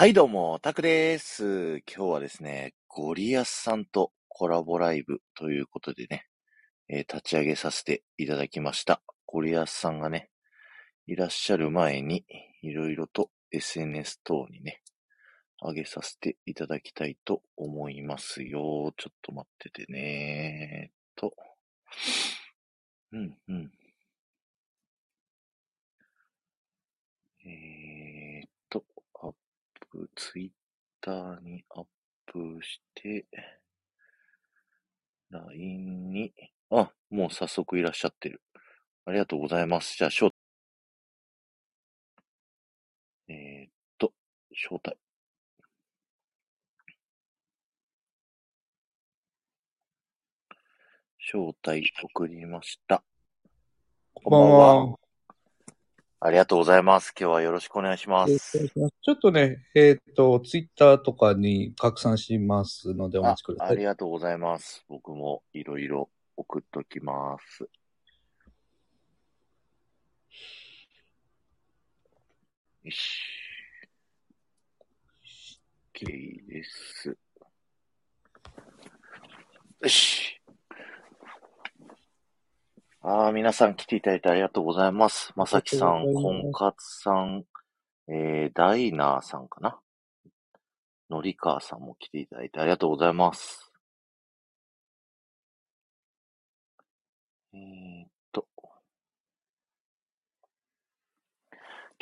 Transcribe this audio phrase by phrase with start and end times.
[0.00, 1.80] はい、どうも、タクです。
[1.80, 6.26] 今日はですね、ゴリアスさんとコラボライブということでね、
[6.88, 9.02] えー立ち上げさせていただきました。
[9.26, 10.30] ゴリアスさんがね、
[11.06, 12.24] いらっしゃる前に、
[12.62, 14.80] いろいろと SNS 等にね、
[15.60, 18.94] 上げさせていただきたいと思いますよ。
[18.96, 20.92] ちょっと待っててね。
[21.14, 21.34] と。
[23.12, 23.70] うん、うん。
[27.44, 27.89] えー、
[29.94, 30.50] ップ、ツイッ
[31.00, 31.86] ターにアッ
[32.26, 33.26] プして、
[35.30, 36.32] LINE に、
[36.70, 38.42] あ、もう早速いらっしゃってる。
[39.04, 39.96] ありがとうございます。
[39.96, 40.30] じゃあ、招
[43.28, 44.12] えーっと、
[44.52, 44.96] 招待。
[51.32, 53.04] 招待送りました。
[54.14, 54.99] こんばんは。
[56.22, 57.14] ありがとうございます。
[57.18, 58.68] 今日はよろしくお願いしまえーす。
[58.68, 63.76] ちょっとね、えっ、と、ツイッターとかに拡散しますのでおあ待ちください。
[63.76, 64.84] ありがとうございます。
[64.86, 67.62] 僕もいろいろ送っときます。
[72.84, 73.22] よし。
[75.94, 77.16] OK です。
[79.80, 80.39] よし。
[83.02, 85.32] ああ、皆さん来ていただいてありがとうございます。
[85.34, 87.44] まさきさん、婚活さん、
[88.08, 89.78] えー、ダイナーさんかな？
[91.08, 93.72] のりかーさんも来ていただいてありがとうございます。
[97.54, 98.46] えーっと。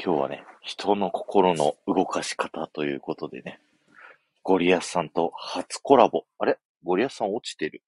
[0.05, 3.61] 今日はね、人の心の動かし方ということでね、
[4.43, 6.25] ゴリアスさんと初コラボ。
[6.41, 6.59] あれ？
[6.83, 7.85] ゴリアスさん落ちてる。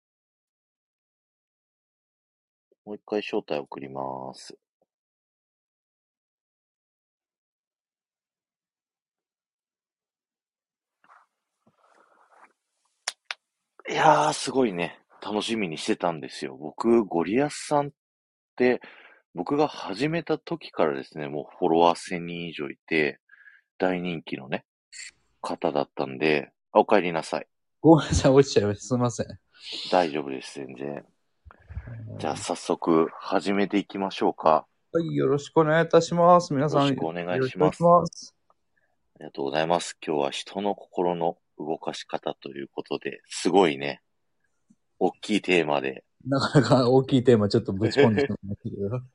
[2.85, 4.57] もう一回招待送ります。
[13.89, 15.01] いやー、すごいね。
[15.21, 16.57] 楽しみにしてたんですよ。
[16.57, 17.91] 僕、ゴリアスさんっ
[18.57, 18.81] て、
[19.35, 23.21] 僕が始めた時からですね、もうフォロワー1000人以上いて、
[23.79, 24.65] 大人気のね、
[25.41, 27.47] 方だったんで、あお帰りなさい。
[27.81, 28.87] ごめんなさい、落ちちゃいました。
[28.87, 29.27] すみません。
[29.91, 31.05] 大丈夫です、全然。
[32.19, 34.67] じゃあ、早速、始めていきましょうか。
[34.93, 36.53] はい、よろしくお願いいたします。
[36.53, 36.83] 皆さん。
[36.83, 38.35] よろしくお願いしますます。
[39.17, 39.97] ありがとうございます。
[40.05, 44.03] 今日は人の心の動かし方ということで、すごいね、
[44.99, 48.61] 大きいテーマで、なかなか大きいテーマちょっとぶち込んでしまいまし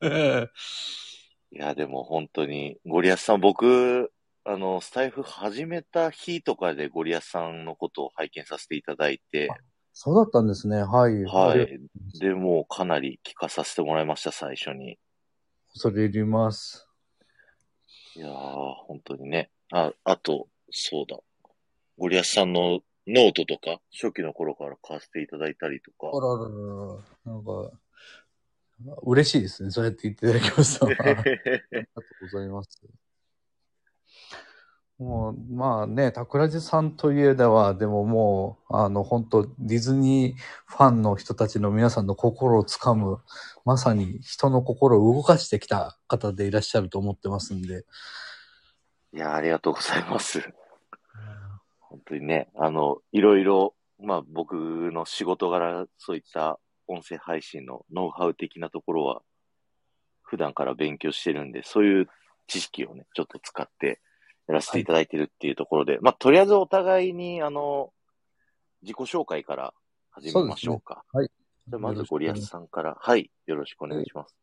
[0.00, 0.10] け
[0.40, 0.50] ど。
[1.52, 4.12] いや、でも本当に、ゴリアスさん、僕、
[4.44, 9.48] あの、スタイフ始めた日とかでゴリアスさんのことを拝見させていただいて、
[9.98, 10.82] そうだったんですね。
[10.82, 11.24] はい。
[11.24, 11.80] はい。
[12.20, 14.98] で、もうかなり聞かさせてもらいました、最初に。
[15.72, 16.86] 恐れ入ります。
[18.14, 19.50] いやー、本当にね。
[19.72, 21.16] あ、あと、そうだ。
[21.96, 26.20] ゴリアスさんのノートとか、初期の頃から買わせていただいたりとかあ。
[26.20, 27.32] らららら。
[27.32, 29.70] なんか、嬉しいですね。
[29.70, 30.88] そうやって言っていただきますと。
[30.92, 31.30] ありがと
[32.20, 32.82] うございます。
[34.98, 43.18] もう、まあね、桜地さんといえば、でももう、あの、本当ディズニーファンの人たちの皆さんの心をつかむ、
[43.66, 47.84] まさに人の心を動かしてきた方でいらっしゃると思ってますんで。
[49.12, 50.40] いや、ありがとうございます。
[51.78, 54.54] 本当にね、あの、いろいろ、まあ僕
[54.92, 59.20] の仕事柄、そういった音声配信のノウハウ的なところは、
[60.22, 62.08] 普段から勉強してるんで、そういう
[62.46, 64.00] 知識をね、ちょっと使って
[64.48, 67.92] やらせていただいてるっていうところで、まあとりあえずお互いに、あの、
[68.82, 69.74] 自己紹介から
[70.10, 71.04] 始めましょうか。
[71.12, 71.30] はい。
[71.68, 74.36] じゃあまずゴリアスさんから、はい、よろしくお願いします。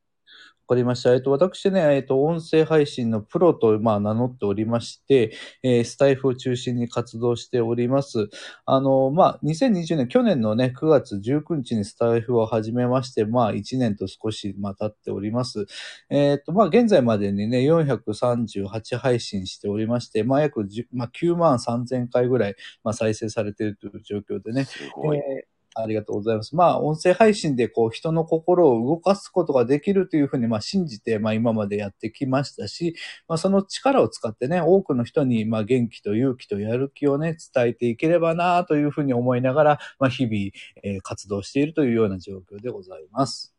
[0.68, 1.14] わかりました。
[1.14, 8.30] えっと、私ね、えっと、音声配信のプロと、まあ、名乗っておりまして、えースタイフを中心に活動しております。
[8.66, 15.66] あの、まあ、2020年、去年のね、9月19日にスタイフを始めまして、まあ、1年と少し、まあ、経っております。
[16.10, 22.56] えっと、まあ、現在までにね、438配信しておりまして、まあ、約10、まあ、9万3000回ぐらい、
[22.86, 25.18] まあ、再生されているという状況でね、すごい。
[25.18, 26.56] えーありがとうございます。
[26.56, 32.96] まあ、音声配信でこう人の心を動かすことができるというふうにまあ信じて、まあ今までやってきましたし、
[33.28, 40.36] まあその力を使ってね、多くの人にまあ元気と勇気とやる気をね、伝えていければなというふうに思いながら、まあ日々、
[40.84, 43.54] えー活動しているというような状況でございます。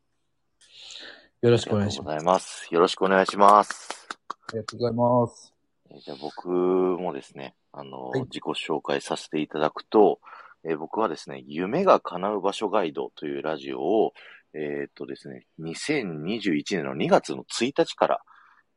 [1.43, 2.69] よろしくお願いします。
[2.73, 4.09] よろしくお願いします。
[4.49, 5.55] ありがとうございます。
[5.91, 10.21] えーじゃあ僕もですね、あの、はい自己紹介させていただくと、
[10.67, 14.13] えー僕はですね、夢が叶う場所ガイドというラジオを、
[14.55, 18.21] えーっとですね、2021年の2月の1日から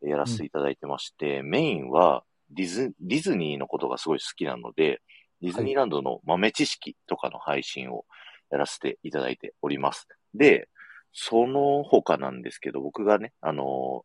[0.02, 5.02] やらせていただいてまして、メインは、ディズ、ディズニーのことがすごい好きなので、
[5.42, 8.06] ディズニーランドの豆知識とかの配信を
[8.52, 10.08] やらせていただいております。
[10.34, 10.70] で、
[11.14, 14.04] その他なんですけど、僕がね、あの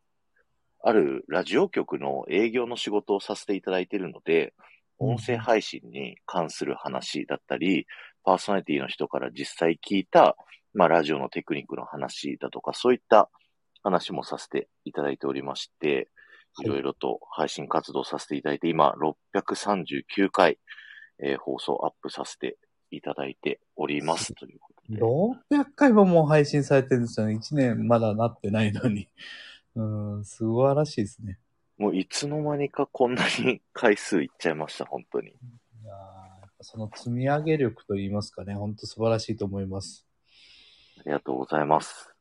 [0.84, 4.52] あるラジオ局の営業の仕事をさせていただいているので、
[5.02, 7.86] 音声配信に関する話だったり、
[8.24, 10.36] パーソナリティの人から実際聞いた、
[10.74, 13.28] まあ、ラジオのテクニックの話だとか、そういった
[13.82, 16.06] 話もさせていただいておりまして、はい
[16.60, 18.94] いろいろと配信活動させていただいて、今、
[19.34, 20.58] 639回、
[21.18, 22.58] えー放送アップさせて
[22.90, 24.34] いただいております。
[24.34, 25.00] ということで。
[25.00, 27.36] 600回ももう配信されてるんですよね。
[27.36, 29.08] 1年まだなってないのに。
[29.74, 29.82] う
[30.18, 31.38] ん、素晴らしいですね。
[31.78, 35.28] もういつの間にかこんなに回数いっちゃいました、本当に。
[35.30, 35.32] い
[35.84, 35.94] や
[36.60, 40.06] その積み上げ力といいますかね、本当素晴らしいと思います。
[40.98, 42.14] ありがとうございます。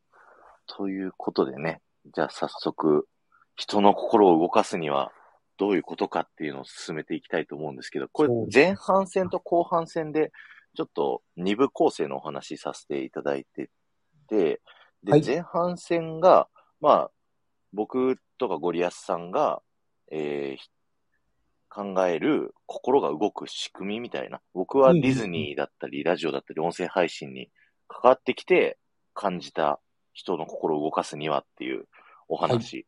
[0.66, 1.82] ということでね、
[2.14, 3.08] じゃあ早速、
[3.56, 5.12] 人の心を動かすには
[5.58, 10.32] どういうことかっていうのを進めていきたいと思うんですけど、これ前半戦と後半戦で
[10.76, 13.70] ちょっと二部構成のお話しさせていただいて
[14.28, 14.62] て、
[15.04, 16.48] で、はい前半戦が、
[16.80, 17.12] まあ、
[17.74, 19.62] 僕とかゴリアスさんが、
[20.12, 20.72] えー
[21.74, 24.42] 考える心が動く仕組みみたいな。
[24.54, 27.50] 僕はディズニーだったり、ラジオだったり、音声配信に
[27.88, 28.78] 関わってきて
[29.14, 29.80] 感じた
[30.12, 31.86] 人の心を動かすにはっていう
[32.28, 32.86] お話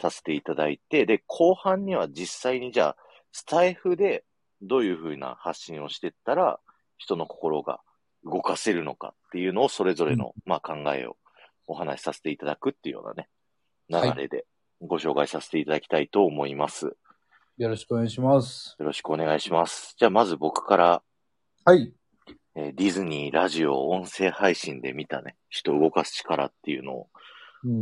[0.00, 2.96] させていただいて、で、後半には実際にじゃあ、
[3.30, 4.24] スタイフで
[4.60, 6.58] どういうふうな発信をしていったら
[6.98, 7.78] 人の心が
[8.24, 11.16] 動かせるのかっていうのをそれぞれの、まあ、考えを
[11.68, 13.28] お話しさせていただくっていうようなね、
[13.90, 14.46] はい流れで
[14.86, 16.96] ご紹介させていただきたいと思います。
[17.56, 18.76] よろしくお願いします。
[18.78, 19.94] よろしくお願いします。
[19.98, 21.02] じゃあまず僕から、
[21.64, 21.92] はい。
[22.54, 27.08] えーディズニー、ラジオ、音声配信で見たね、人を動かす力っていうのを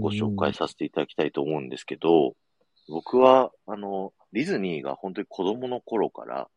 [0.00, 2.34] ご紹介させていただきたいと思うんですけど、
[2.88, 6.48] 僕は、あの、ディズニーが本当に子供の頃から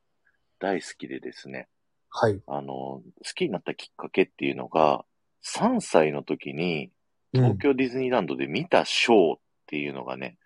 [0.59, 1.68] 大好きでですね、
[2.09, 2.41] はい。
[2.48, 3.03] あの、好
[3.36, 5.03] きになったきっかけっていうのが、
[5.44, 6.91] 3歳の時に
[7.33, 9.39] うん東京ディズニーランドで見たショーっ
[9.75, 10.38] ていうのがね、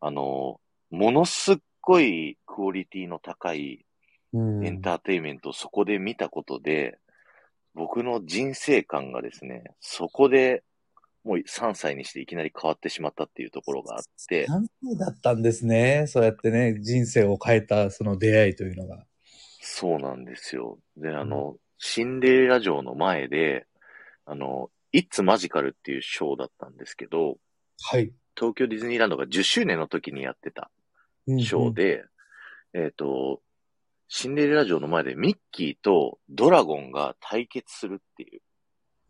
[0.00, 0.60] あの、
[0.90, 3.86] ものすっごいクオリティの高い
[4.34, 6.98] うんエンターテインメントをそこで見たことで、
[7.72, 10.64] 僕の人生観がですね、そこで
[11.24, 16.04] もう3歳にしていきなり変わってしまったっていうところがあって、何歳だったんですね。
[16.08, 19.06] そうやってね、人生を変えたその出会いというのが。
[19.62, 20.78] そうなんですよ。
[20.98, 23.66] で、あの、シンデレラ城の前で、
[24.26, 27.38] あの、It's Magical っていうショーだったんですけど、
[27.82, 28.12] はい。
[28.36, 30.70] 東京ディズニーランドが10周年の時にやってた
[31.26, 32.04] ショーで、
[32.72, 33.40] えっ、と、
[34.08, 38.40] シンデレラ城の前でミッキーとドラゴンが対決するっていう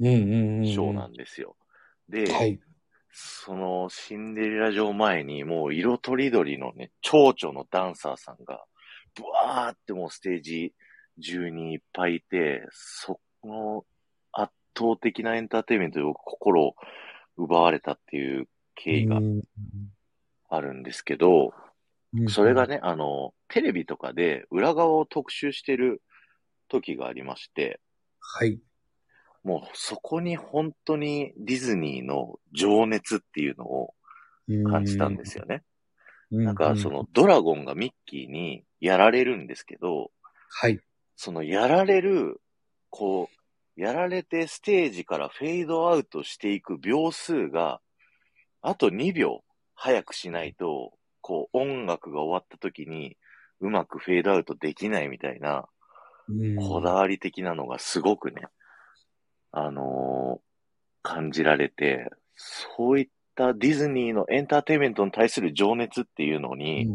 [0.01, 0.67] うんうんうんうん。
[0.67, 1.57] ショーなんですよ。
[2.09, 2.61] で、はい。
[3.13, 8.65] そのシンデレラ城前にもう色とりどりのね、蝶々のダンサーさんが、
[9.15, 10.73] ブワーってもうステージ
[11.23, 13.85] 中にいっぱいいて、その
[14.33, 16.75] 圧倒的なエンターテインメントで僕心を
[17.37, 19.43] 奪われたっていう経緯がうん
[20.49, 26.01] あるんですけど、うんそれがね、あの、テレビとかで裏側を特集してる
[26.69, 27.81] 時がありまして、
[28.21, 28.61] はい。
[29.43, 33.95] もうそこに本当にディズニーの情熱っていうのを
[34.71, 35.65] 感じたんですよね。
[36.31, 36.45] うん。
[36.45, 40.13] なんかそのドラゴンがミッキーにやられるんですけど、
[40.51, 40.81] はい。
[41.17, 42.41] そのやられる、
[42.91, 43.29] こ
[43.77, 47.81] う、やられてステージからフェードアウトしていく秒数が、
[48.67, 49.45] あと2秒
[49.75, 53.17] 早くしないと、こう音楽が終わった時に
[53.61, 55.67] うまくフェードアウトできないみたいな、
[56.29, 56.57] うん。
[56.57, 58.43] こだわり的なのがすごくね、
[59.53, 60.45] あのー
[61.07, 66.87] 感じられて、そういったディズニーのエンターテインメントに対する情熱っていうのに、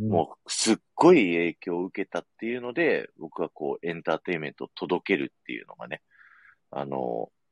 [0.00, 6.02] うんもうすっごい影響を受けたっていうので、僕はこうエンターテインメントを届けるっていうのがね、
[6.72, 7.42] あのー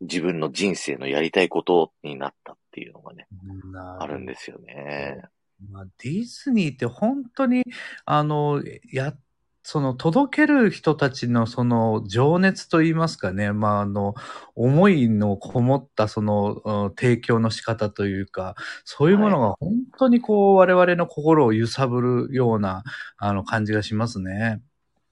[0.00, 2.54] 自分の人生のやりたいことになった。
[2.54, 3.26] っていうのがね、
[3.64, 5.22] うんあるんですよね。
[5.70, 7.64] まあ、ディズニーって本当に、
[8.06, 9.14] あの、や、
[9.62, 14.14] その届ける人たちのその情熱といいますかね、まあ、あの、
[14.54, 22.84] 思いのこもったそのうん提供の仕方というか、そういうものが本当にこう我々の心を揺さぶるような
[23.18, 24.62] あの感じがしますね。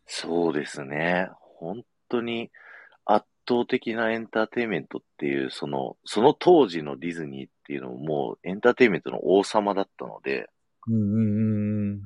[0.07, 1.29] そうですね。
[1.59, 2.51] 本当に圧
[3.49, 10.49] 倒的なエンターテインメントっていう、その、その当時のディズニーっていうのももうエンターテインメントの王様だったので、
[10.87, 12.01] うんうんうん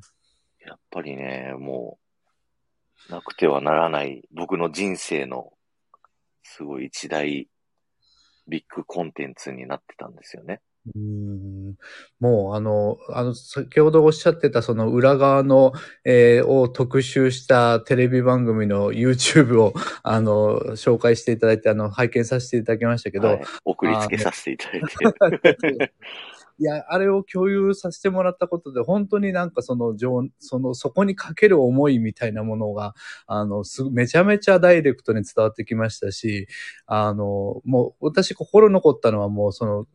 [0.64, 1.99] やっぱりね、も
[3.08, 5.52] う、なくてはならない僕の人生の
[6.44, 7.49] すごい一大
[8.46, 10.61] ビッグコンテンツになってたんですよね。
[10.86, 11.74] うーん
[12.20, 15.72] もう、あの、あの、先ほどおっしゃってた、その裏側の、
[16.04, 25.92] えーを特集したテレビ番組の YouTube を、あの、紹介していただいて、あの、拝見させていただきましたけど、はい、送りつけさせていただいて。
[26.58, 32.94] いや、あれを共有させてもらったことで、本当になんかその、情その、そこにかける思いみたいなものが、
[33.26, 36.46] あの、すめちゃめちゃダイレクトに伝わってきましたし、
[36.86, 39.86] あの、もう、私心残ったのはもう、その、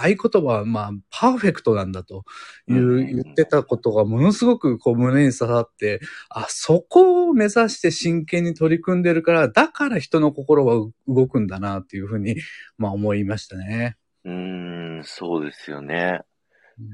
[0.00, 2.24] 合言葉は、まあ、パーフェクトなんだと
[2.68, 6.00] いう、うん言ってたことがものすごくこう胸に刺さって、
[6.30, 12.36] あ、そこを目指して真剣に取り組んでるから、だから人の心は動くんだなっていうふうに、
[12.78, 13.96] まあ思いましたね。
[14.24, 16.20] うーん、そうですよね。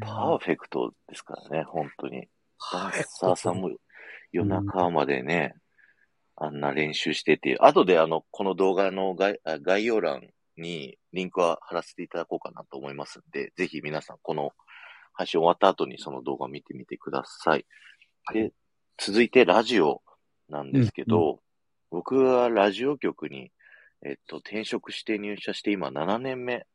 [0.00, 2.28] パーフェクトですからね、本当に。
[2.73, 3.70] ダンサーさんも
[4.32, 5.54] 夜中までね、
[6.37, 10.23] あんな練習してて、後であの、この動画の概あ概要欄
[10.56, 14.52] にリンクは貼らせていただこうかなと思いますんで、ぜひ皆さんこの
[15.12, 17.64] 配信終わった後にその動画を見てみてください。
[18.33, 18.52] で、
[18.99, 20.02] 続いてラジオ
[20.49, 21.40] なんですけど、
[21.90, 23.52] 僕はラジオ局に、
[24.04, 26.66] えっと、転職して入社して今7年目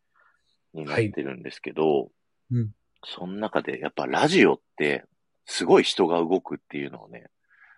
[0.73, 2.09] になってるんですけど、
[2.51, 2.71] うん
[3.05, 5.05] その中でやっぱラジオって
[5.45, 7.27] すごい人が動くっていうのをね、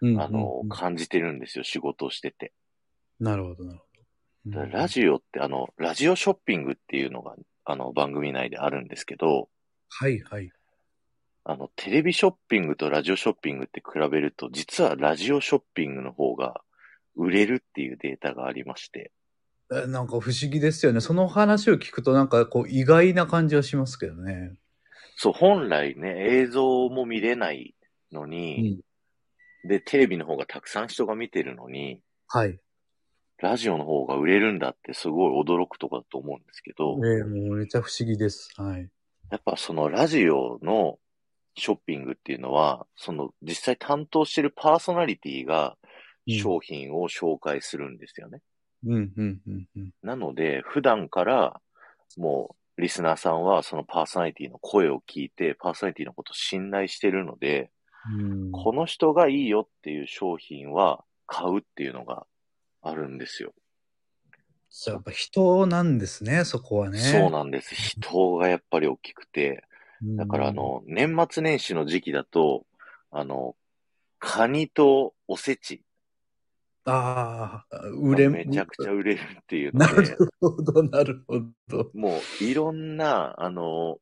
[0.02, 2.54] うんあのうん、感じてるんですよ、仕事をしてて。
[3.20, 3.91] なるほど、なるほど。
[4.46, 9.50] ラジオって、あの、ラジオショッピングっていうのが、あの、番組内であるんですけど、
[9.90, 10.52] はい、はい。
[11.44, 16.62] あの、テレビショッピングとラジオショッピングって比べると、実はラジオショッピングの方が
[17.16, 19.12] 売れるっていうデータがありまして、
[19.74, 21.00] えなんか不思議ですよね。
[21.00, 24.54] その話を聞くとなんかこう意外な感じはしますけどね。
[25.16, 27.74] そう、本来ね、映像も見れない
[28.12, 28.82] のに、
[29.64, 32.60] で、テレビの方がたくさん人が見てるのに、はい。
[33.42, 38.50] ラジオの方が売れるんだってすごい驚くとこだと思うんですけど、ええもうめちゃ不思議です。
[38.56, 38.90] はい。
[39.32, 41.00] やっぱそのラジオの
[41.56, 45.76] ショッピングっていうのは、その実際担当してるパーソナリティが
[46.28, 48.42] 商品を紹介するんですよね。
[48.86, 49.92] うん、うん、うん、うん。
[50.04, 51.60] なので、普段から
[52.18, 57.72] もうリスナーさんはそのパーソナリティの声を聞いて、パーソナリティのことを信頼してるので、
[58.20, 62.26] うんこの人がいいよっていう商品は買うっていうのが
[62.82, 63.54] あるんですよ。
[64.88, 67.00] やっぱ人なんですね、そこはね。
[67.00, 67.76] そうなんです。
[67.76, 69.64] 人がやっぱり大きくて、
[70.02, 72.66] うんだからあ、の、年末年始の時期だと、
[73.12, 73.56] あの、
[74.20, 75.84] カニとおせち
[76.86, 81.92] ああ、売れ、がめちゃくちゃ売れるっていうのなで、るほど、なるほど。
[81.94, 84.00] もういろんな、あの、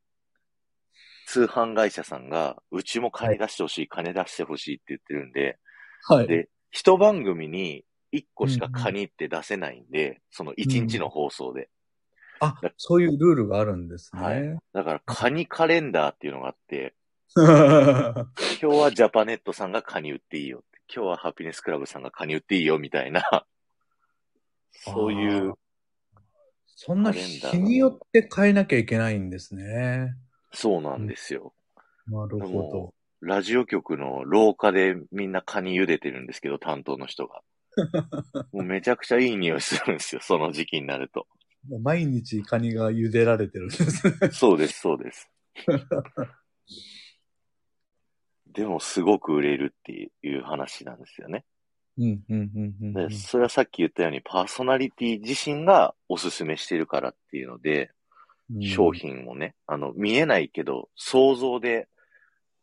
[1.26, 5.58] 通販会社さんが、うちも金出してほしい、金出してほしいって言ってるんで、
[6.08, 6.28] はい。
[6.28, 11.70] で、一番組に一個しかカニって出せないんで、その一日の放送で。
[12.40, 14.22] あ、そういうルールがあるんですね。
[14.22, 16.94] はいだから、カニカレンダーっていうのがあって、
[17.36, 18.26] 今
[18.60, 23.46] 日はジャパネットさんがカニ売っていいよって、今日はハピネスクラブさんがカニ売っていいよみたいな、
[24.72, 25.54] そういう、
[26.68, 30.16] そんな日によって変えなきゃいけないんですね。
[30.54, 31.54] そうなんですよ。
[32.08, 37.42] なるほもラジオ局の廊下でみんなカニ茹でてるんですけど、担当の人が。
[38.52, 41.28] もうめちゃくちゃいい匂いするんですよ、その時期になると。
[41.68, 41.80] ど。
[41.80, 44.32] 毎日カニが茹でられてるんですね。
[44.32, 45.30] そうです、そうです。
[48.52, 51.46] でもすごく売れるっていう話なんですよね。
[51.98, 52.94] うん、うん、うん、うん。
[52.94, 57.92] で、それはさっき言ったようにパーソナリティ自身がおすすめしてるからっていうので、
[58.52, 58.92] うん商。
[58.92, 61.88] 品をね、あの、見えないけど、想像で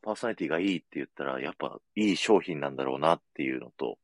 [0.02, 3.98] パーソナリティがいいって言ったら、やっぱいい商品なんだろうなっていうのと、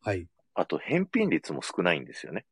[0.00, 0.26] はい。
[0.58, 2.44] あと返品率も少ないんですよね。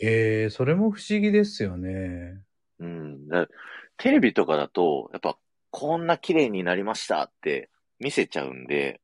[0.00, 2.40] ええそれも不思議ですよね。
[2.78, 3.26] うん。
[3.26, 3.48] だ
[3.96, 5.36] テレビとかだと、やっぱ
[5.70, 9.00] こんな綺麗になりましたって見せちゃうんで、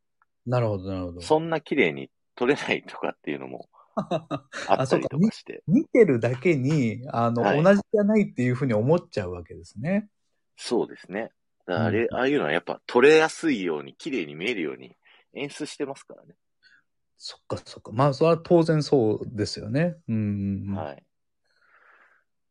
[0.46, 1.20] なるほど、なるほど。
[1.20, 5.64] そんな綺麗に撮れないとかっていうのも あったりとかして。
[5.66, 10.08] 見てるだけに、あの、はい同じじゃないっていうふうに思っちゃうわけですね。
[10.56, 11.32] そうですね。
[11.66, 14.96] あれ、うんああいうのはやっぱ撮れやすいように、綺麗に見えるように
[15.32, 16.36] 演出してますからね。
[17.26, 17.90] そっか、そっか。
[17.90, 19.96] まあ、それは当然そうですよね。
[20.08, 20.74] うん、うん。
[20.74, 20.96] はい。
[20.96, 20.98] っ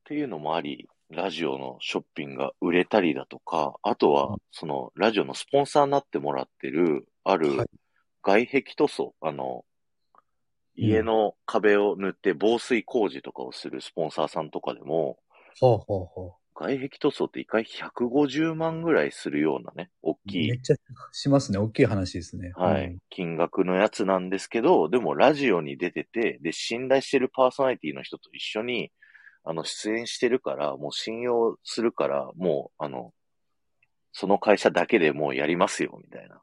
[0.06, 7.68] ていうのもあり、ラジオのショッピングが売れたりだとか、あとはうん、その、ラジオのスポンサーになってもらってる、あるはい
[8.24, 9.64] 外壁塗装、あの、
[10.76, 15.20] 家の壁を塗って防水工事とかをするスポンサーさんとかでも、
[15.60, 20.16] ほうほうほ外壁塗装って一回150万ぐらいするようなね、大う。
[20.28, 20.76] きいめっちゃ
[21.12, 21.58] しますね。
[21.58, 22.52] 大きい話ですね。
[22.56, 22.98] はい。
[23.10, 28.92] 金額のやつなんですけど、でもラジオに出てて、で、信頼してるパーソナリティの人と一緒に、
[29.44, 33.12] あの、出演してるから、もう信用するから、もう、あの、
[34.14, 36.42] その会社だけでもうやりますよ、みたいな。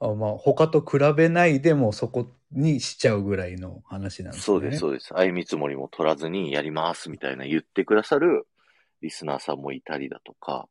[0.00, 4.44] あまあ、他と比べないでもそこにしちゃうぐらいの話なんですね。
[4.44, 5.08] そうです、そうです。
[5.08, 8.46] 相見積もりも取らずにやります、みたいな言ってくださる
[9.02, 10.68] リスナーさんもいたりだとか、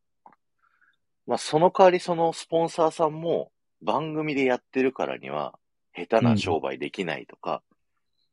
[1.25, 5.57] まあ、その代わりそのスポンサーさんも番組でやってるからには、
[5.93, 7.61] 下手な商売できないとか、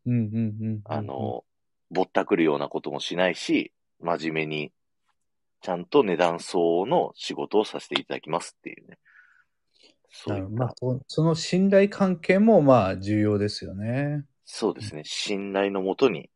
[0.06, 0.80] うんうんうんうん。
[0.84, 1.44] あ、の、
[1.90, 4.72] ぼったくるようなこともしないし、真面目に、
[5.60, 8.98] ちゃんと値段相応の仕事をさせていただきますっていうね。
[10.10, 14.24] そうまあ、そその信頼関係もまあ重要ですよね。
[14.44, 15.02] そうですね。
[15.04, 16.30] 信頼のもとに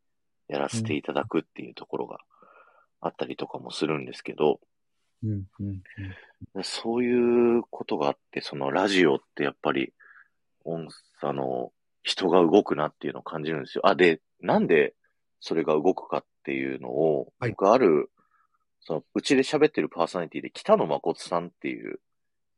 [0.49, 2.19] やらせていただくっていうところが
[3.01, 4.61] あったりとかもするんですけど、
[5.23, 5.83] うんうん
[6.55, 6.65] うん。
[6.65, 9.93] そういうことがあって、そのラジオってやっぱり、
[10.65, 10.89] 音、
[11.21, 13.87] あの、人が動くなっていうのを感じるんですよ。
[13.87, 14.95] あ、で、なんで
[15.41, 18.11] それが動くかっていうのを、はい僕ある、
[18.81, 22.01] その、うちで喋ってるパーソナリティで北野誠さんっていう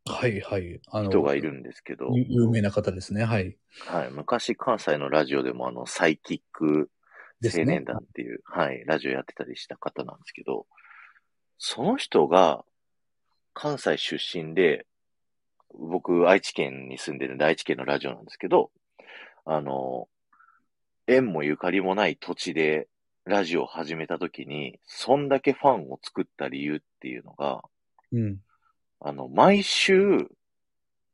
[0.06, 0.80] はいはい。
[0.90, 3.25] あの人がいるんですけど、ゆ有名な方ですね。
[3.25, 3.56] はい。
[3.87, 6.90] はい、昔関西のラジオでもあの、サイキック
[7.40, 10.66] ですね青年団っていう、はい、ラジオやってたりした方なんですけど、
[11.59, 12.64] その人が
[13.54, 14.87] 関西出身で、
[15.78, 18.70] 僕、愛知県に住んでるんで、愛知県のラジオなんですけど、
[19.44, 20.09] あの、
[21.06, 22.88] 縁もゆかりもない土地で
[23.25, 27.62] ラジオを始めた時に、そんだけファンを作った理由っていうのが、
[28.12, 28.38] うん。
[29.00, 30.28] あの、毎週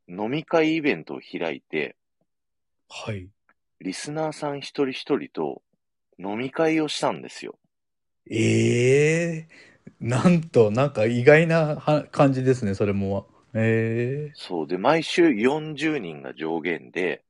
[0.07, 1.95] 飲み会イベントを開いて、
[2.89, 3.29] はい。
[3.79, 5.61] リスナーさん一人一人と
[6.19, 7.57] 飲み会をしたんですよ。
[8.29, 9.47] ええ
[9.99, 13.27] なんと、なんか意外なは感じですね、それも。
[13.55, 14.67] ええそう。
[14.67, 17.25] で、毎週40人が上限で、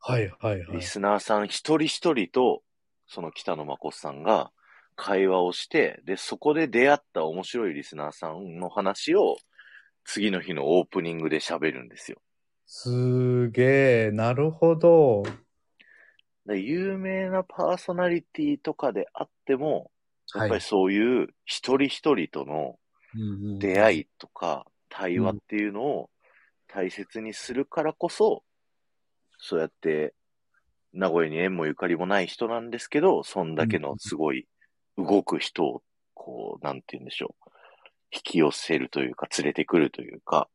[0.00, 0.82] はいはいはいリ。
[0.82, 2.64] スナーさん一人一人と、
[3.06, 4.50] その北野誠さんが
[4.96, 9.36] 会話をして、で、そこで出会った面白いリスナーさんの話を、
[10.04, 12.22] 次の日のオープニングで喋るんですよ。
[12.66, 15.22] すげえ、なるほど。
[16.46, 19.90] で有名なパーソナリティとかであっても、
[20.34, 20.60] やっぱりはい。
[20.60, 22.78] そういう一人一人との
[23.58, 24.00] 出会い。
[24.00, 26.10] いとか対話っていうのを
[26.66, 28.42] 大切にするからこそ、
[29.38, 30.14] そうやって
[30.92, 34.46] 名古屋に縁もゆかりもない人なんですけど、そんだけのすごい
[34.98, 35.82] 動く人を、
[36.14, 37.50] こう、なんて言うんでしょう。
[38.12, 40.48] 引き寄せるというか、連れてくるというか、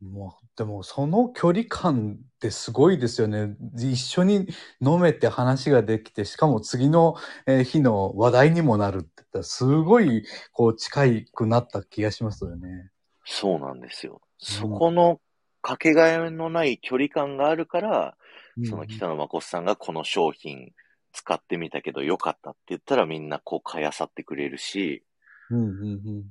[0.00, 3.56] もう、でも、その距離感ってすごいですよね。
[3.76, 4.48] 一緒に
[4.80, 12.90] 飲めて話ができて、しかも次のえー日の話題にもなるって言ったら、すごい、こう、近くなった気がしますよね。
[13.24, 14.20] そうなんですよ。
[14.38, 15.20] そこの
[15.62, 18.16] かけがえのない距離感があるから、
[18.64, 20.72] その北野誠さんがこの商品
[21.12, 25.04] 使ってみたけど良かったって言ったらみんなこう買いあさってくれるし、
[25.50, 26.24] うんうんうん。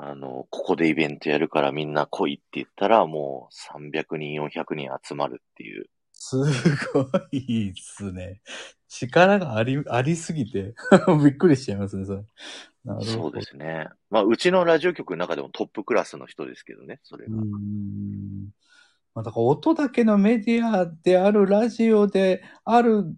[0.00, 5.86] あの、ここでイベントやるからみんな来いって言ったらもう300人、400人集まるっていう。
[6.12, 6.36] す
[6.92, 8.40] ごいっすね。
[8.88, 10.74] 力があり、ありすぎて、
[11.24, 12.22] びっくりしちゃいますね、それ。
[12.84, 13.04] なるほど。
[13.04, 13.88] そうですね。
[14.08, 17.36] まあ、うちのラジオ局の中でもトップクラスの人ですけどね、それが。
[17.36, 18.50] うーん。
[19.14, 23.16] まあ、だから音だけのメディアであるラジオである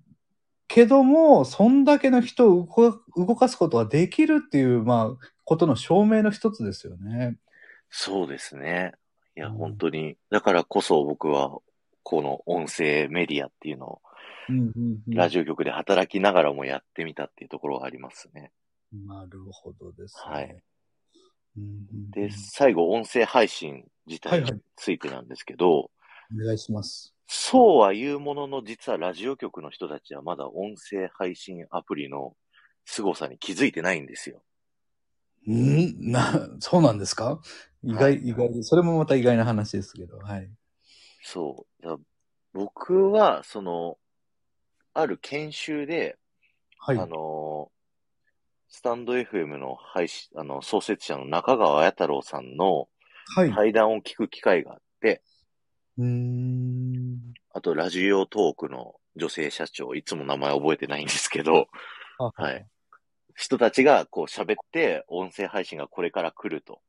[0.67, 7.37] けども、そんだけの人を動か動かすことができるっていう、まあ、ことの証明の一つですよね。
[7.89, 8.93] そうですね。
[9.37, 10.17] いや、うん本当に。
[10.31, 11.59] だからこそ僕は、
[12.05, 14.01] この音声メディアっていうのを、
[15.09, 18.53] ラジオ局で働きながらもやってみたっていうところがありますね。
[18.93, 20.33] なるほどです、ね。
[20.33, 20.63] はい。
[22.13, 25.91] で、最後、音声配信自体についてなんですけど、お
[26.37, 27.13] 願いします。
[27.27, 32.37] そうは言うものの、実はラジオ局の人たちはまだ音声配信アプリの
[32.85, 34.45] 凄さに気づいてないんですよ。
[35.49, 36.11] ん？
[36.13, 37.41] な、そうなんですか？
[37.83, 40.51] 意外、はい意外で、それもまた意外な話ですけど、はい。
[41.23, 41.83] そう。
[41.83, 41.97] だ
[42.53, 43.97] 僕は、その、
[44.93, 46.19] ある研修で、
[46.79, 46.99] はい。
[46.99, 47.71] あの、
[48.69, 52.89] スタンド FM の配信、あの、創設者の中川綾太郎さんの
[53.37, 53.53] はい。
[53.55, 55.23] 対談を聞く機会があって、
[55.99, 57.33] うーん。
[57.53, 61.69] あと、ラジオトークの女性社長、いつも名前覚えてないんですけど、
[62.19, 62.67] ははい。
[63.41, 66.83] 人たちがこう喋って、音声配信がこれから来ると。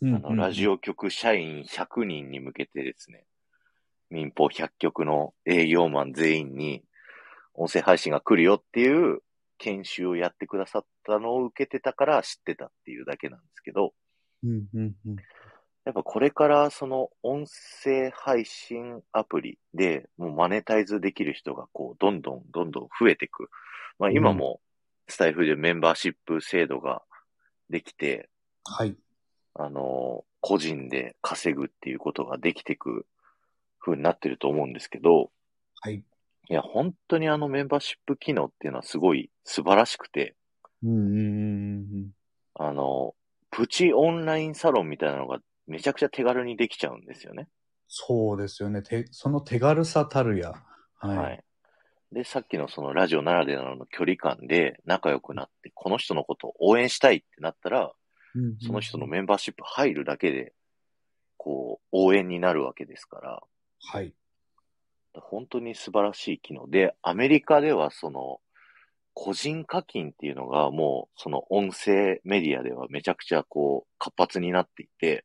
[0.00, 0.74] うんあの、ラジオ。
[0.74, 3.24] オ局社員100人に向けてですね、
[4.08, 6.84] 民放100局の営業マン全員に、
[7.54, 9.22] 音声配信が来るよっていう
[9.58, 13.92] 研修をやってくださったのを受けてたから知ってたっていうだけなんですけど、
[14.44, 15.16] うんうんうん。
[15.84, 17.44] やっぱこれからその音
[17.82, 23.50] 声配信アプリでもうマネタイズできる人がこうどんどんどんどん増えていく。
[23.98, 24.60] まあ今も
[25.08, 27.02] スタイフでメンバーシップ制度が
[27.70, 28.28] できて、
[28.64, 28.96] はい。
[29.54, 33.06] あの、個人で稼ぐっていうことができていく
[33.80, 35.30] 風になってると思うんですけど、
[35.80, 36.04] はい。
[36.50, 40.36] いや、本当にあのメンバーシップ機能っていうのはすごい素晴らしくて、
[40.82, 42.10] うん。
[42.54, 43.14] あの、
[43.50, 47.48] プチオンラインサロンみたいなのがめちゃくちゃ手軽にできちゃうんですよね。
[47.88, 48.82] そうですよね。
[48.82, 50.52] てその手軽さたるや。
[50.98, 51.16] はい。
[51.16, 51.44] はい。
[52.12, 57.92] で、さっきのそのラジオならではの距離感で仲良くなって、この人のことを応援したいってなったら、
[58.34, 60.52] うんうんその人のメンバーシップ入るだけで、
[61.36, 63.42] こう、応援になるわけですから、
[63.80, 64.12] はい。
[65.14, 68.40] 本当に素晴らしい機能で、アメリカではその、
[69.14, 75.24] 個人課金っていうのがもう、その音声メディアではめちゃくちゃこう、活発になっていて、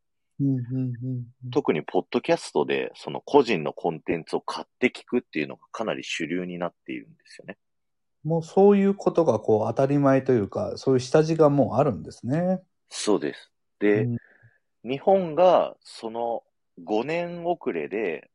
[1.51, 7.57] 特にポッドキャストでその個人のコンテンツを買って聞くっていうのがかなり主流になっているんですよね。
[8.23, 12.61] もうそういうことがこう当たり前というか、そういう下地がもうあるんですね。
[12.89, 13.51] そうです。
[13.79, 14.17] で、うん
[14.85, 16.43] 日本がその
[16.85, 18.29] 5年遅れで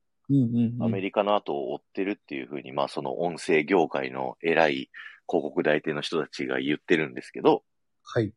[0.80, 4.90] アメリカの後を追ってるっていうふうに、まあその音声業界の偉い
[5.28, 7.62] 広告代理店の人たちが言ってるんですけど、
[8.02, 8.32] はい。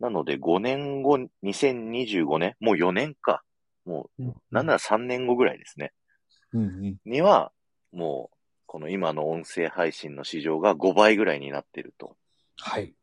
[0.00, 3.42] なので5年後、2025年、もう4年か。
[3.84, 5.92] もう、なんなら3年後ぐらいですね。
[6.52, 6.96] うんうん。
[7.04, 7.52] には、
[7.92, 12.16] もう、この今の音声配信の市場が5倍ぐらいになってると。
[12.56, 12.94] はい。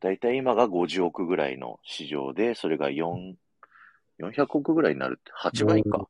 [0.00, 3.34] だいたい今が50億ぐらいの市場で、それが4、
[4.20, 6.08] 400億ぐらいになるって、8倍か。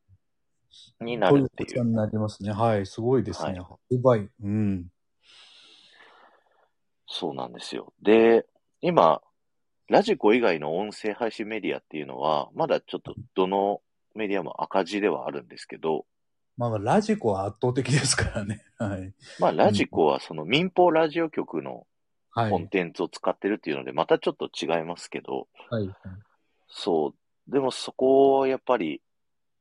[1.01, 1.85] になるっていう。
[1.85, 2.53] になりますね。
[2.53, 2.87] はい。
[2.87, 3.59] すごいですね。
[3.61, 4.29] は8倍。
[4.43, 4.87] うん。
[7.07, 7.93] そうなんですよ。
[8.03, 8.47] で、
[8.87, 9.23] 今、
[9.89, 13.81] ラジコ以外の音声配信メディアっていうのは、まだちょっとどの
[14.15, 16.05] メディアも赤字ではあるんですけど、
[16.59, 18.63] まあ、ラジコは圧倒的ですからね。
[18.79, 19.15] はい。
[19.41, 21.87] まあ、ラジコはその民放ラジオ局の
[22.37, 22.51] はい。
[22.51, 25.89] コンテンツを使ってるっていうので、またちょっと違いますけど、はい。
[26.69, 27.15] そ
[27.49, 27.51] う。
[27.51, 29.01] でもそこをやっぱり、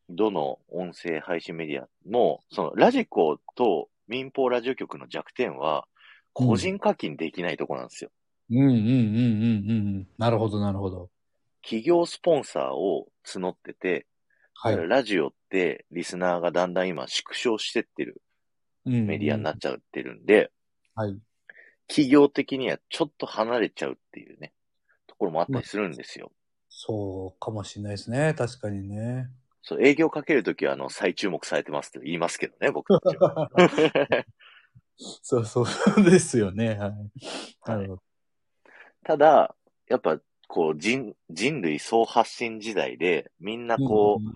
[0.09, 5.87] どの音声配信メディアも、そのラジコと民放ラジオ局の弱点は、
[6.33, 8.09] 個人課金できないとこなんですよ。
[8.49, 10.07] うんうんうんうんうんうん。
[10.17, 11.09] なるほど、なるほど。
[11.61, 14.05] 企業スポンサーを募ってて、
[14.55, 14.87] はい。
[14.87, 18.21] ラジオってリスナーがだんだん今縮小してってる
[18.85, 20.51] メメディアになっちゃってるんで、
[20.95, 21.17] はい。
[21.87, 24.53] 企業的にはちょっと離れちゃうっていうね、
[25.07, 26.31] ところもあったりするんですよ。
[26.69, 28.33] そうかもしれないですね。
[28.37, 29.29] 確かにね。
[29.61, 33.49] そう、営業かけるときはあの、再注目されてますって言いますけどね、僕たちは。
[34.97, 36.75] そうそうですよね。
[36.75, 36.91] はい。
[37.65, 38.03] なるほど。
[39.03, 39.55] ただ、
[39.87, 44.35] やっぱ、こう、人、人類総発信時代で、みんなこう、うん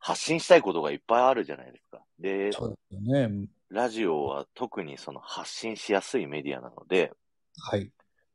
[0.00, 2.02] 発信したいことがいっぱいあるじゃないですか。
[2.18, 3.46] で、でね。
[3.68, 7.12] ラジオは特にその発信しやすいメディアなので、
[7.58, 7.92] はい。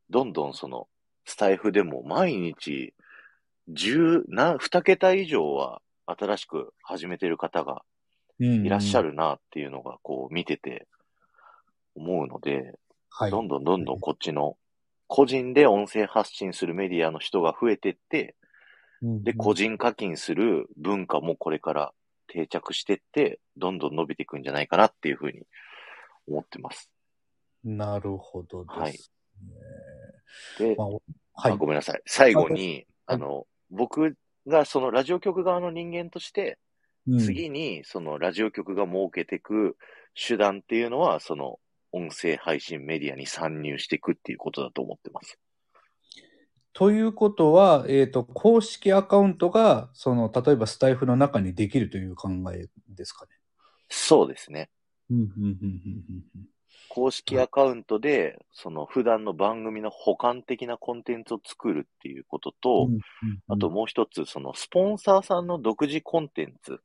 [0.09, 0.87] どんどんその、
[1.25, 2.93] スタイフでも毎日、
[3.67, 7.81] 十、な、二桁以上は新しく始めてる方が
[8.39, 9.09] いらっしゃる。
[9.09, 10.87] るなっていうのが、こう、見てて
[11.95, 12.77] 思うので、
[13.09, 13.31] はい。
[13.31, 14.55] どんどんどんどんこっちの、
[15.07, 18.35] 個人で音声発信するメディアの人が増えてって、
[19.01, 21.93] で、個人課金する文化もこれから
[22.27, 25.43] 定着してって、どんどん伸びていくんじゃないかなっていうふうに
[26.27, 26.89] 思ってます。
[27.63, 29.11] なるほどです
[30.59, 30.69] ね。
[30.69, 30.99] で、まあは
[31.33, 31.57] あい。
[31.57, 32.01] ごめんなさい。
[32.05, 34.15] 最後に、はいあの、僕
[34.47, 36.57] がそのラジオ局側の人間として、
[37.07, 39.77] うん次にそのラジオ局が設けていく
[40.15, 41.59] 手段っていうのは、その
[41.95, 45.39] 音声配信メディアに参入していくっていうことだと思ってます。
[46.73, 53.31] ということは、えっ、と、公式アカウントが、その、例えばスタイフの中にできるという考えですかね。
[53.87, 54.69] そうですね。
[56.89, 62.99] 公式アカウントで、その普段の番組の補完的なコンテンツを作るっていうことと、うん。
[63.47, 66.81] あと、もう一つ、そのスポンサーさんの独自コンテンツ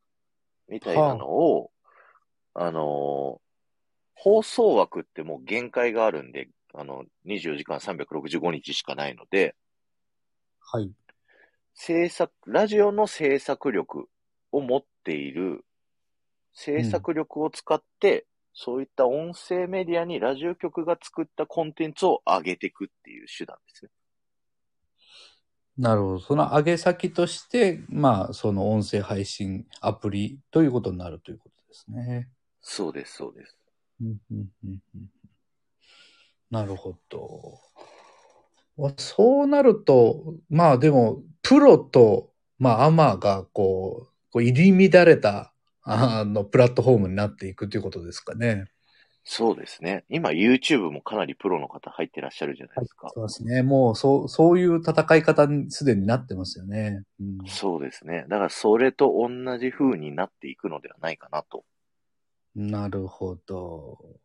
[0.68, 1.72] みたいなのを、
[2.54, 3.49] あのー
[4.22, 9.56] 放送枠ってもう限界があるんで、あの、24時間365日しかないので、
[10.60, 10.92] はい。
[11.72, 14.10] 制作、ラジオの制作力
[14.52, 15.64] を持っている、
[16.52, 23.90] 制作力を使って、そういった音声メディアにラジオ局が作ったコンテンツを上げていくっていう手段ですね。
[25.78, 26.18] なるほど。
[26.20, 32.28] その上げ先として、まあ、その音声配信アプリということになるということですね。
[32.60, 33.59] そうです、そうです。
[34.00, 35.10] うんうんうんうん
[36.50, 37.60] なるほど。
[38.76, 48.64] わそうなると、まあでも、プロと、まあアマがこう、こう入り乱れた、あの、プラットフォームになっていくということですかね。
[49.22, 50.04] そうですね。
[50.08, 53.10] 今 YouTube もかなりプロの方入ってらっしゃるじゃないですか。
[53.14, 53.62] そうですね。
[53.62, 57.04] もう、そう、そういう戦い方にすでになってますよね。
[57.20, 58.24] うん、そうですね。
[58.28, 61.64] だからそれと同じ風になっていくのではないかなと。
[62.54, 64.20] なるほど。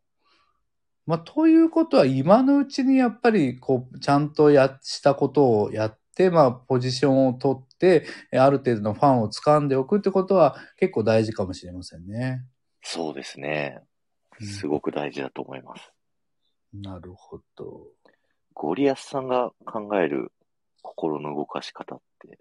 [1.05, 12.43] まあ、ということは、今のうちにやっぱり、こう、ちゃんとや、したことをやって、まあ、ポジションを取って、えある程度のファンを掴んでおくってことは結構大事かもしれませんね。
[12.81, 13.79] そうですね。
[13.79, 15.93] うんすごく大事だと思います。
[16.73, 17.87] なるほど。
[18.53, 20.33] ゴリアスさんが考える
[20.81, 22.39] 心の動かし方って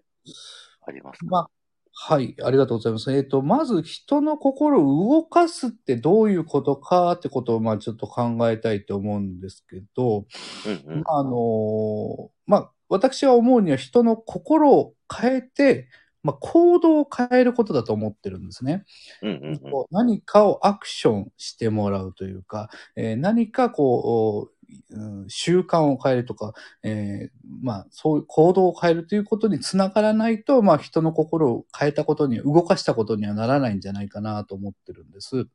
[0.81, 1.49] ありますか、まあ、
[1.97, 3.11] はい、ありがとうございます。
[3.13, 10.25] えっ、と、まず人の心を動かすってどういうことかってことを、まあ、ちょっと考えたいと思うんですけど、
[10.65, 11.03] うんうん。
[11.05, 15.87] あのまあ、私は思うには人の心を変えて、
[16.21, 18.83] まあ、行動を変えることだと思ってるんですね。
[19.21, 19.85] うんうんうん。
[19.89, 24.54] 何かをアクションしてもらうというか、えー何かこう、
[24.89, 27.29] うん習慣を変えるとか、えー
[27.61, 35.45] まあ、そういう行動を変えるということにつながらないと、まあ、人の心を変えたことに、動かしたことにはならないんじゃないかなと思ってるんです。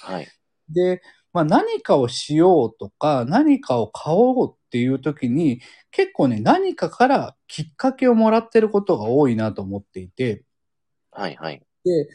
[0.00, 0.28] はい。
[0.70, 10.44] で、まあ、何かをしようとか、何かを買おうっていう時に、結構ね、何かからきっかけをもらってることが多いなと思っていて、
[11.10, 11.62] はいはい。
[11.84, 12.08] で、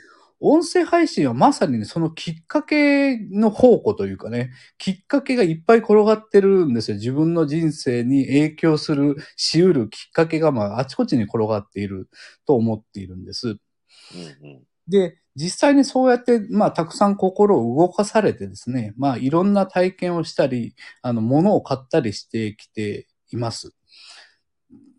[0.45, 6.97] 音声配信はまさにね、そのきっかけの宝庫というかね、きっかけがいっぱい転がってるんですよ。
[6.97, 12.10] 自分の人生に影響する、し得るきっかけが、まあ、あちこちに転がっている
[12.45, 13.47] と思っているんです。
[13.47, 14.63] うんうん。
[14.89, 23.73] で、実際にそうやって、まあ、たくさん心を動かされてですね、まあ、いろんな体験をしたり、あの、物を買ったりしてきています。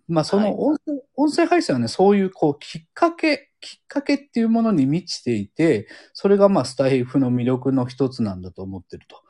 [0.09, 9.22] まあ、その音声、音声配信はね、そういう、こう、きっかけ、きっかけっていうものに満ちていて、それが、まあ、スタイフの魅力の一つなんだと思ってると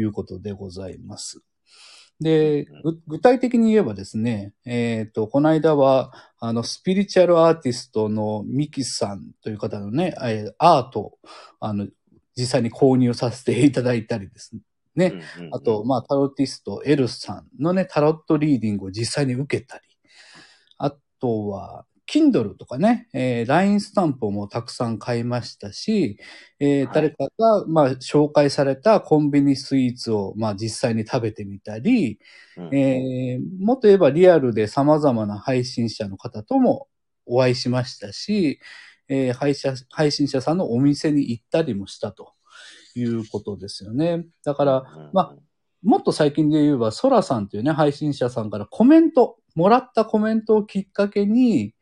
[0.00, 1.42] いうことでございます。
[2.18, 11.18] で、ぐ具体的に言えばですね、えっ、と、この間は、あの、スピリチュアルアーティストのミキさんという方のね、えーアートを、
[11.60, 11.86] あの、
[12.34, 14.56] 実際に購入させていただいたりです
[14.94, 15.08] ね。
[15.08, 19.82] うんうんうんあと、、まあ、タロティスト、エルさんのね、タロットリーディングを実際に受けたり、
[20.78, 26.18] あとは、Kindle とかね、えー LINE スタンプもたくさん買いましたし、
[26.60, 26.94] えーはい。
[26.94, 32.18] 誰かが、まあ、紹介されたコンビニスイーツを、まあ、実際に食べてみたり、
[32.56, 32.66] うん。
[32.66, 36.88] うんえーもっと言えばリアルで様々な配信者の方とも
[37.24, 38.60] お会いしましたし、
[39.08, 42.34] えー配信配信者さんのお店に行ったりもしたと
[42.94, 44.26] いうことですよね。
[44.44, 45.34] だから、ま
[45.82, 51.74] もっと最近で言えば、ソラさんというね、配信者さんからコメント、もらったコメントをきっかけに、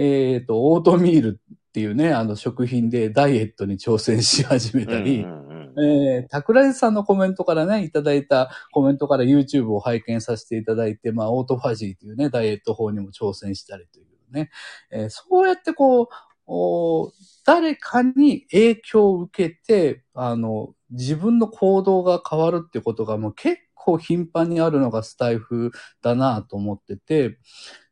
[0.00, 5.84] えっ、と、オートミールっていうね、あの食品でダイエットに挑戦し始めたり、うんうんうん。
[5.84, 14.50] えー、桜井さんのコメントからね、いただいたコメントから YouTube を拝見させていただいて、まあ、オートファジーというね、ダイエット法にも挑戦したりというね、
[14.92, 16.08] えーそうやってこう、
[16.46, 17.12] お
[17.44, 25.70] 誰かに影響を受けて、あの、自分の行動が変わるってことがもう結構頻繁にあるのがスタイフ
[26.02, 27.38] だなと思ってて、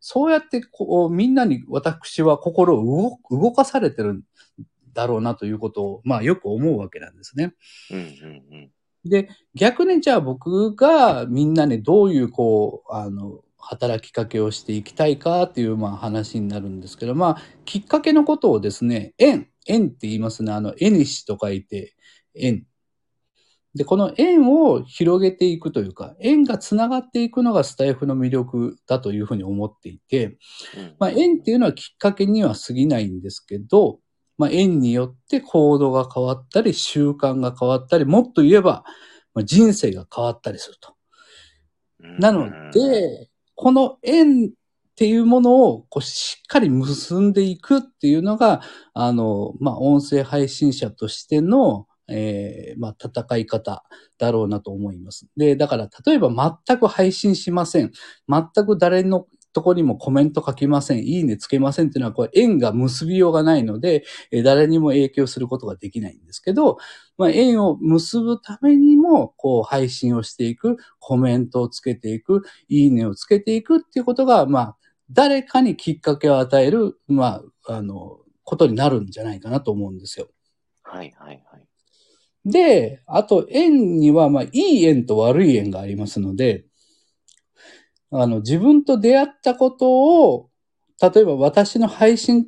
[0.08, 4.22] そうやってこう、みんなに私は心を動動かされてるん
[4.92, 7.54] だろうなということを、まあよく思うわけなんですね。
[7.90, 8.70] うんうんうん
[9.04, 20.52] で、逆にじゃあ僕がみんなにどういうこう、あの、働きかけをしていきたいかっていうまあ話になるんですけど、まあ、きっかけのことをですね、縁、縁って言いますね。
[20.52, 21.96] あの、縁にしと書いて、
[22.32, 22.64] 縁。
[23.76, 34.00] で、この縁を広げていくというか、縁がつながっていくのがスタイフの魅力だというふうに思っていて、うんまあ、縁っていうのはきっかけには過ぎないんですけど、
[34.38, 38.84] まあ、縁によって行動が変わったり、習慣が変わったり、もっと言えば、
[39.34, 40.94] まあ、人生が変わったりすると。
[42.00, 44.50] うんなので、この縁っ
[44.96, 48.62] ていうものをこうしっかり結んでいくっていうのが、
[48.94, 53.84] あの、まあ、音声配信者としての、えーまあ、戦い方
[54.18, 55.26] だろうなと思います。
[55.36, 57.92] で、だから、例えば全く配信しません。
[58.28, 60.98] 全く誰のとこにもコメント書きません。
[60.98, 66.76] いいねつけませんっていうのは、これ縁が結びようがないので、えー誰にも影響することができないんですけど、
[67.16, 74.76] まあ、縁を結ぶためにも、こう、配信をしていく、コメントをつけていく、いいねをつけていくっていうことが、まあ、
[75.10, 80.28] 誰かにきっかけを与える、まあ、あの、ことになるんじゃないかなと思うんですよ。
[80.82, 81.65] はいはいはい。
[82.46, 86.64] で、あと、縁には、まあ、いい縁と悪い縁がありますので、
[88.12, 90.48] あの、自分と出会ったことを、
[91.02, 92.46] 例えば私の配信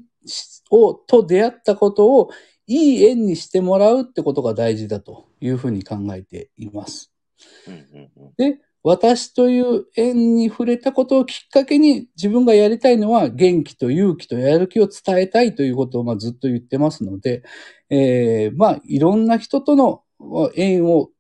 [0.71, 2.31] を、と出会ったことを、
[2.69, 7.13] いい縁にしてもらうってことが大事だというふうに考えています。
[8.37, 17.43] で、私という縁に触れたことをきっかけに自分がやりたいのは元気と勇気とやる気を伝えたいということをまずっと言ってますので、
[17.91, 20.05] えーまあいろんな人との
[20.55, 21.11] 縁を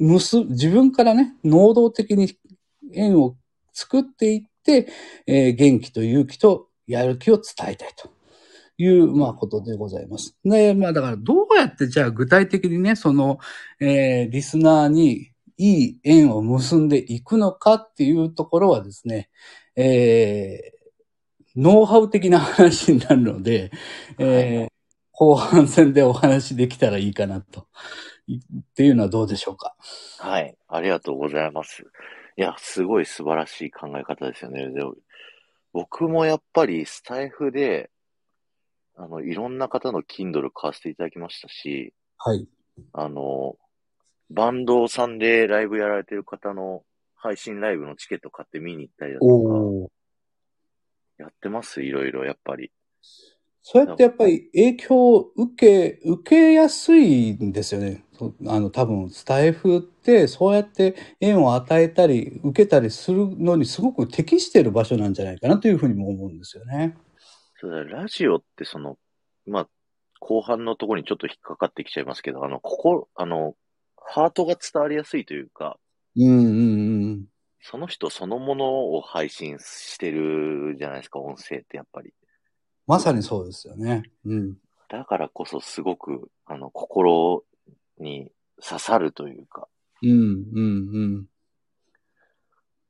[0.00, 2.36] 結ぶ、自分からね、能動的に
[2.92, 3.36] 縁を
[3.72, 4.88] 作っていって、
[5.28, 8.10] えー元気と勇気とやる気を伝えたいと
[8.78, 10.36] いう、まあ、ことでございます。
[10.44, 13.38] で、まあ、だから、どうやって、じゃあ、具体的にね、その、
[13.80, 19.30] えーリスナーにいい縁を結んでいくのかっていうところはですね、
[19.76, 20.82] えー
[21.54, 23.70] ノウハウ的な話になるので、
[24.18, 24.72] えー
[25.14, 27.68] 後半戦でお話できたらいいかなと。
[28.26, 28.40] いっ
[28.74, 29.76] ていうのはどうでしょうか？
[30.18, 30.56] はい。
[30.66, 31.84] ありがとうございます。
[32.38, 34.70] いや、すごい素晴らしい考え方ですよね。
[34.70, 34.82] で
[35.74, 37.90] 僕もやっぱりスタイフで、
[38.96, 42.48] あの、いろんな方の Kindle 買わせていただきましたし、はい。
[42.94, 43.56] あの、
[44.32, 46.82] バンドさんでライブやられてる方の
[47.14, 49.88] 配信ライブのチケット買って見に行ったりだと
[51.18, 52.72] か、やってますいろいろ、やっぱり。
[53.62, 58.04] そうやってやっぱり影響を受け、受けやすいんですよね。
[58.18, 66.96] そあの、多分、スタイフって、そうやって縁を与えたり、受けたりするのにすごく適している場所なんじゃないかなというふうにも思うんですよね。
[67.60, 68.98] そうだ、ラジオってその、
[69.46, 69.68] まあ、
[70.18, 73.54] 後半のところにちょっと引っかかってきちゃいますけど、あの、ここ、あの、
[74.06, 75.78] ハートが伝わりやすいというか、
[76.16, 77.24] うんうんうん。
[77.60, 82.12] その人そのものを配信してるじゃないですか、音声ってやっぱり。
[82.86, 84.02] まさにそうですよね。
[84.24, 84.56] うん。
[84.88, 87.44] だからこそすごく、あの、心
[87.98, 89.68] に刺さるというか、
[90.02, 91.26] うんうん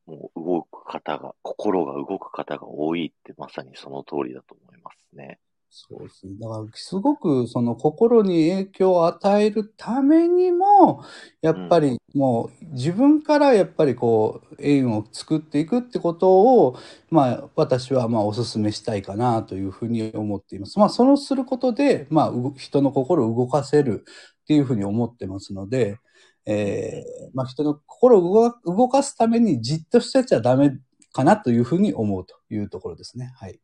[0.07, 5.39] もう動く方が、心が動く方が多いってまさにその通りだと思いますね。
[5.75, 6.35] そうですね。
[6.39, 11.03] だから、すごくその心に影響を与えるためにも、
[11.41, 16.31] やっぱりもう自分からやっぱりこう、縁を作っていくってこと
[16.67, 16.77] を、
[17.09, 20.79] まあ私はまあお勧めしたいかなというふうに思っています。
[20.79, 24.05] まあそのすることで、まあ人の心を動かせる
[24.43, 25.97] っていうふうに思ってますので、
[26.45, 30.73] えーまあ人の心を動か動かすためにじっとしてちゃダメ
[31.13, 33.33] かなというふうに思うというところですね。
[33.39, 33.59] はい。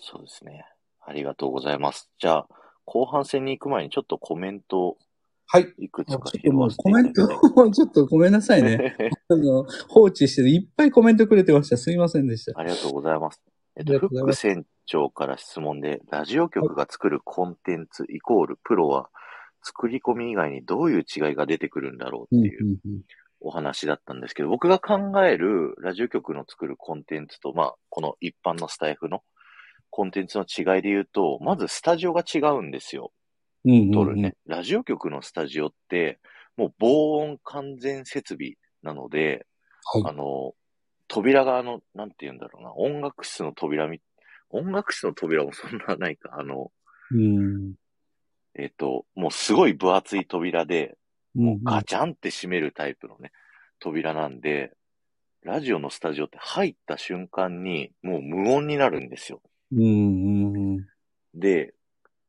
[0.00, 0.64] そうですね。
[1.06, 2.10] ありがとうございます。
[2.18, 2.48] じゃあ、
[2.84, 4.96] 後半戦に行く前にちょっとコメントを
[5.48, 5.72] はい。
[5.78, 7.22] いくつか拾わせてコメント
[7.70, 8.96] ちょっとごめんなさいね。
[9.28, 11.76] あの放置していっぱいコメントくれてました。
[11.76, 12.58] すいませんでした。
[12.58, 13.40] ありがとうございます。
[13.76, 19.08] えっと、フック船長から質問で、ラジオ局が作るコンテンツイコールプロは、
[19.62, 22.78] 作り込み以外にどういう違いが出てくるんだろううんっていう
[23.40, 29.22] お話だったんですけど、僕が考えるラジオ局の作るコンテンツと、まあ、この一般のスタイフの
[29.96, 33.12] コンテンツの違いで言うと、まずスタジオが違うんですよ。
[33.64, 34.34] うんうんうん撮るね。
[34.44, 36.20] ラジオ局のスタジオって、
[36.58, 39.46] もう防音完全設備なので、
[39.94, 40.14] あはい。
[40.14, 40.52] の、
[41.08, 44.02] 扉があの、なんて言うんだろうな、音楽室の扉み、
[44.50, 46.70] 音楽室の扉もそんなないか、あの、
[47.12, 47.72] うん
[48.54, 50.98] えっ、と、もうすごい分厚い扉で、
[51.34, 53.32] うんうんガチャンって閉めるタイプのね、
[53.78, 54.74] 扉なんで、
[55.42, 59.40] ラジオのスタジオって入った瞬間にもう無音になるんですよ。
[59.72, 60.86] うんうんうん
[61.34, 61.74] で、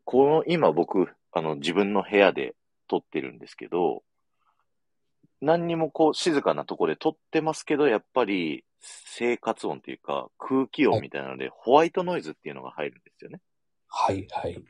[0.04, 2.56] この今僕、あの自分の部屋で
[2.88, 4.04] 撮ってるんですけど、
[5.42, 13.40] 何にもこう静かなとこで撮ってますけど、やっぱり生活音っていうか空気音みたいなので、ホワイトノイズっていうのが入るんですよね。
[13.88, 14.62] はいはい。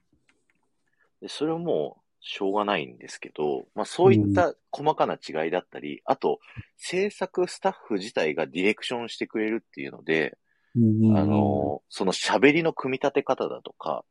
[1.21, 6.39] で、それはもうしょうがないんですけど、まあそういった細かな違いだったり、あと
[6.77, 10.37] 制作スタッフ自体がディレクションしてくれるっていうので、
[10.77, 11.17] うんうんうん。
[11.17, 14.05] あの、その喋りの組み立て方だとか、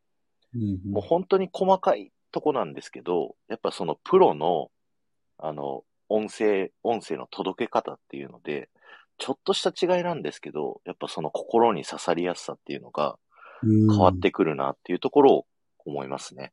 [0.55, 0.93] うんうん。
[0.93, 4.71] もう本当に細かいとこなんですけど、やっぱそのプロの、
[5.39, 8.69] あの、音声、音声の届け方っていうので、
[9.19, 13.17] ちょっとした違いなんですけど、やっぱその心に刺さりやすさっていうのが
[13.63, 13.89] うん。
[13.89, 15.47] 変わってくるなっていうところを
[15.85, 16.53] 思いますね。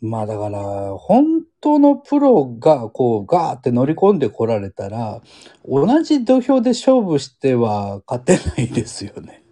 [0.00, 0.58] まあだから、
[0.96, 5.22] 本当のプロがこうガーって乗り込んでこられたら、
[5.64, 9.44] 同じ土俵で勝負しては勝てないですよね。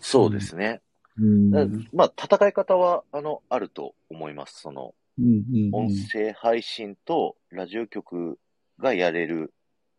[0.00, 0.80] そうですね。
[1.18, 4.62] うんだまあ、戦い方は、あの、あると思います。
[4.62, 5.34] その、うんうん
[5.66, 8.38] うん音声配信とラジオ局
[8.78, 9.52] がやれる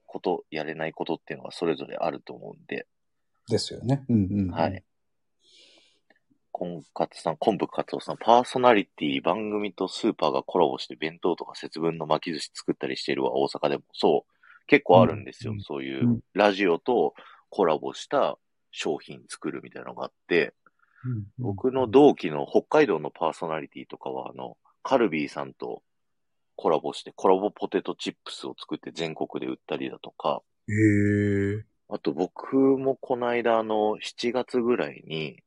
[0.07, 2.88] こと、やれないことっていうのがそれぞれあると思うんで、
[3.47, 4.03] ですよね。
[4.09, 4.84] うんうんうんはい。
[6.64, 13.84] コンカツさん、コンブカツオさん、パーソナリティ、番組とスーパーがコラボして弁当とか節分の巻き寿司作ったりしてるわ、大阪でも。
[13.91, 14.34] そう。
[14.68, 15.51] 結構あるんですよ。
[15.51, 17.16] うんそういううラジオと
[17.49, 18.38] コラボした
[18.72, 20.53] 商品作るみたいなのがあって、
[21.03, 25.84] うん僕の同期の北海道のパーソナリティとかは、あの、カルビーさんと
[26.55, 31.66] コラボして、コラボポテトチップスを作って全国で売ったりだとか、へえ。
[31.89, 35.42] あと僕もこの間、あの、7月ぐらいに、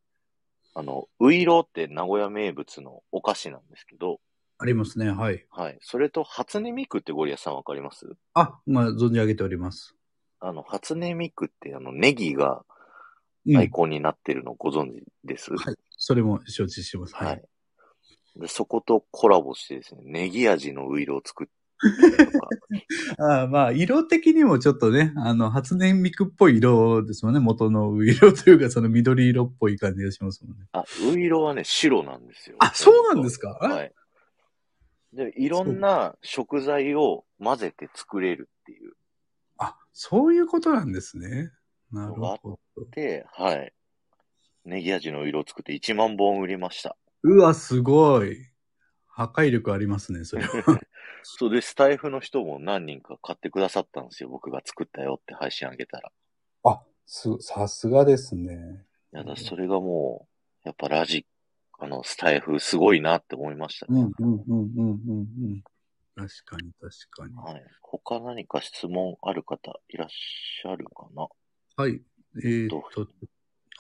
[0.79, 4.20] あの、ウイローって名古屋名物のお菓子なんですけど、
[4.59, 5.11] ありますね。
[5.11, 5.47] はい。
[5.51, 5.79] はい。
[5.81, 8.07] それと、初音ミクってゴリアスさんわかります？
[8.35, 9.97] あ、まあ、存じ上げております。
[10.39, 12.62] あの、初音ミクって、あの、ネギが
[13.47, 15.77] うんアイコンになってるのご存知です、はい。
[15.97, 17.14] それも承知してます。
[17.14, 17.43] ははい
[18.37, 18.41] い。。
[18.41, 21.47] で、そことコラボしてですね、ネギ味のウイローを作っ
[23.18, 27.41] ああまあ、色的にもちょっとね、あの、初音ミクっぽい色ですもんね。
[27.41, 30.66] 元の色というか、その緑色っぽい感じがしますもんね。
[30.72, 32.57] あ、ウイローはね、白なんですよ。
[32.61, 33.51] あそうなんですか？
[33.61, 33.93] はい。
[35.12, 38.93] で、いろんな食材を混ぜて作れるっていう。
[39.59, 41.53] あ、そういうことなんですね。
[41.93, 42.39] なるほ
[42.77, 42.87] ど。
[42.93, 43.72] で、はい。
[44.64, 46.97] ネギ味のウイローを作って1万本売りました。
[47.22, 48.37] うわ、すごい。
[49.17, 50.51] 破壊力ありますね、それは。
[51.23, 54.29] そうで、スタイフの人も何人か買ってくださったんですよ。
[54.29, 56.12] 僕が作ったよって配信あげたら。
[56.64, 58.85] あ、す、さすがですね。
[59.14, 60.29] いやだ、それがも
[60.64, 61.27] う、やっぱラジ、
[61.79, 64.03] あの、スタイフすごいなって思いましたね。
[64.03, 65.19] うん、うん、うん、うん、うん。
[65.19, 65.64] うん
[66.14, 67.35] 確かに、確かに。
[67.37, 67.64] はい。
[67.83, 71.29] 他何か質問ある方いらっしゃるかな？
[71.77, 72.03] はい。
[72.43, 73.07] えー、っと、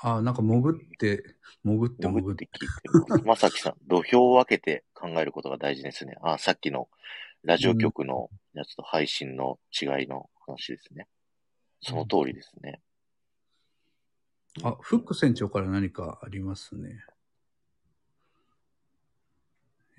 [0.00, 1.22] あ、なんか潜って、
[1.64, 2.36] 潜って、潜っ。
[2.36, 3.24] てて聞いてます。
[3.24, 6.16] まさきさん、土俵を分けて考えることが大事ですね。
[6.22, 6.88] あ、さっきの
[7.44, 11.06] ラジオ局のやつと配信の違いの話ですね。
[11.80, 12.80] その通りですね。
[14.62, 17.04] あ、フック船長から何かありますね。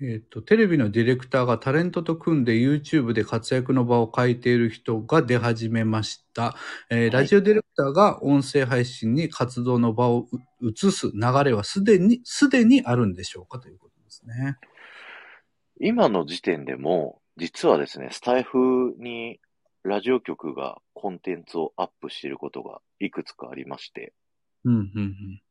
[0.00, 6.54] えっ、と、テレビのディレクターがタレントと組んで YouTube で活躍の場を変えている人が出始めました。
[6.88, 10.28] えーラジオディレクターが音声配信に活動の場を
[10.60, 14.56] う移す流れはすでに、すでにあるんでしょうかということですね。
[15.80, 19.40] 今の時点でも、実はですね、スタイフに
[19.82, 24.12] ラジオ局がコンテンツをアップしていることがいくつかありまして、
[24.64, 25.42] うん、うん、うん。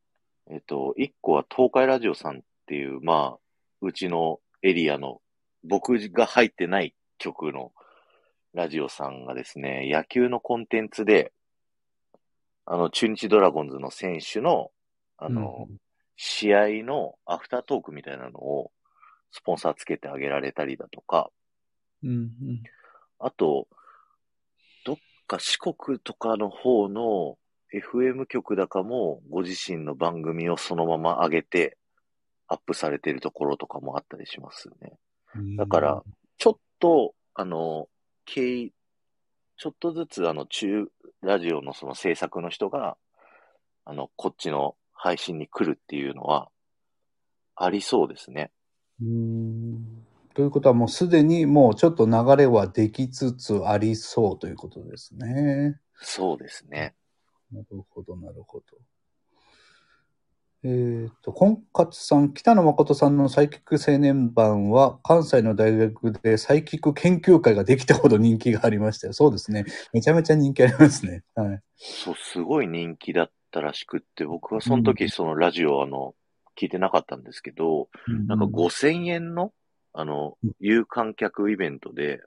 [0.51, 3.46] えっと、一個は東海ラジオさんっていう、まあ、
[3.81, 5.21] うちのエリアの、
[5.63, 7.71] 僕が入ってない局の
[8.53, 11.33] ラジオさんがですね、野球のコンテンツで、
[12.65, 14.71] あの、中日ドラゴンズの選手の、
[15.17, 15.67] あの、
[16.15, 18.71] 試合のアフタートークみたいなのを、
[19.31, 21.29] スポンサーつけてあげられたりだとか、
[22.03, 22.63] うん、うん。
[23.19, 23.67] あと、
[24.85, 24.97] どっ
[25.27, 27.37] か四国とかの方の
[27.73, 31.76] FM 局だかもご自身の番組をそのまま上げて
[32.47, 34.93] アップされてるところとかもあったりしますね。
[35.35, 36.03] うんだから、
[36.37, 37.89] ちょっと、あの、
[38.25, 38.73] 経緯、
[39.57, 40.87] ちょっとずつあの中、
[41.21, 42.97] ラジオのその制作の人が、
[43.85, 46.49] あの、こっちの配信に来るっていうのは、
[47.55, 48.51] ありそうですね。
[49.01, 55.79] うーんということはもうすでにもうちょっと流れはできつつありそうということですね。
[55.95, 56.93] そうですね。
[57.51, 58.65] なるほど、なるほど。
[60.69, 69.13] えっ、と、婚活さん、北野誠さんのサイキック青年版は、関西の大学でサイキック研究会ができたほど人気がありましたよ。
[69.13, 69.63] そうですね。
[69.93, 71.23] めちゃめちゃ人気ありますね。
[71.35, 71.61] はい。
[71.77, 76.15] そう、すごい人気だったらしくって、僕はその時そのラジオあの、
[76.59, 77.87] 聞いてなかったんですけど、
[78.27, 79.53] なんか5000円の、
[79.93, 82.21] あのうん、有観客イベントで、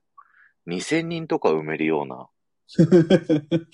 [0.66, 2.28] 2000人とか埋めるような、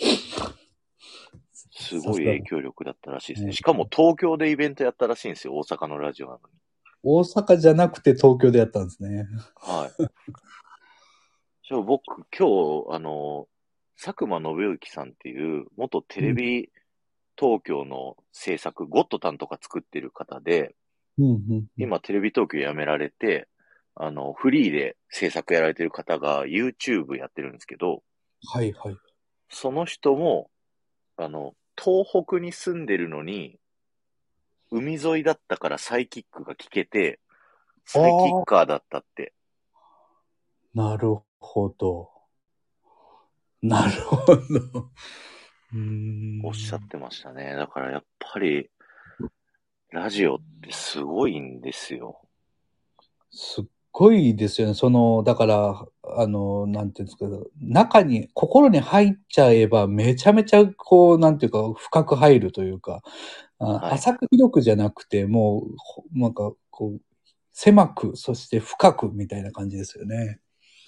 [1.77, 3.53] すごい影響力だったらしいですうんね。
[3.53, 6.43] しかも東京でイベントやったらしいんですよ、大阪のラジオなのに。
[7.03, 9.27] 大阪じゃなくて東京でやったんですね。
[9.57, 10.03] はい。
[11.68, 12.03] じゃあ僕、
[12.37, 12.49] 今
[12.91, 13.49] 日、あの、
[14.03, 16.70] 佐久間信之さんっていう、元テレビ
[17.39, 20.74] 東京の制作、ゴッドタンとか作ってる方で、
[21.18, 23.49] うんうん、今テレビ東京辞められて、
[23.95, 28.03] あの、フリーで制作やられてる方が YouTube やってるんですけど、
[28.53, 28.97] はいはい。
[29.49, 30.51] その人も、
[31.16, 33.59] あの、東北に住んでるのに、
[34.70, 37.20] 海沿いだったからサイキックが聞けて、
[37.85, 39.33] サイキッカーだったって。
[40.74, 42.11] なるほど。
[43.62, 44.91] なるほど。
[46.45, 47.55] おっしゃってましたね。
[47.55, 48.70] だからやっぱり、
[49.91, 52.20] ラジオってすごいんですよ。
[53.31, 53.64] すっ
[53.99, 54.74] ごいですよね。
[54.74, 55.86] その、だから、
[56.18, 57.24] あの、なんていうんですか、
[57.59, 63.01] 中に、心に入っちゃえば、めちゃめちゃ、こう、なんていうか、深く入るというか、
[63.59, 67.01] あはい浅く広くじゃなくて、もうほ、なんか、こう、
[67.55, 70.40] 狭く、そして深くみたいな感じですよね。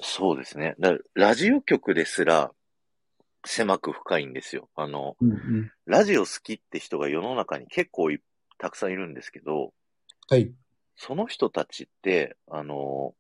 [0.03, 0.75] そうですね。
[0.79, 2.53] だラジオ局ですら、
[3.47, 4.69] 狭く深いんですよ。
[4.75, 5.73] あの、うんうん。
[5.87, 8.21] ラジオ好きって人が世の中に結構い
[8.59, 9.73] たくさんいるんですけど、
[10.29, 10.53] はい。
[10.99, 13.15] その人たちって、あの、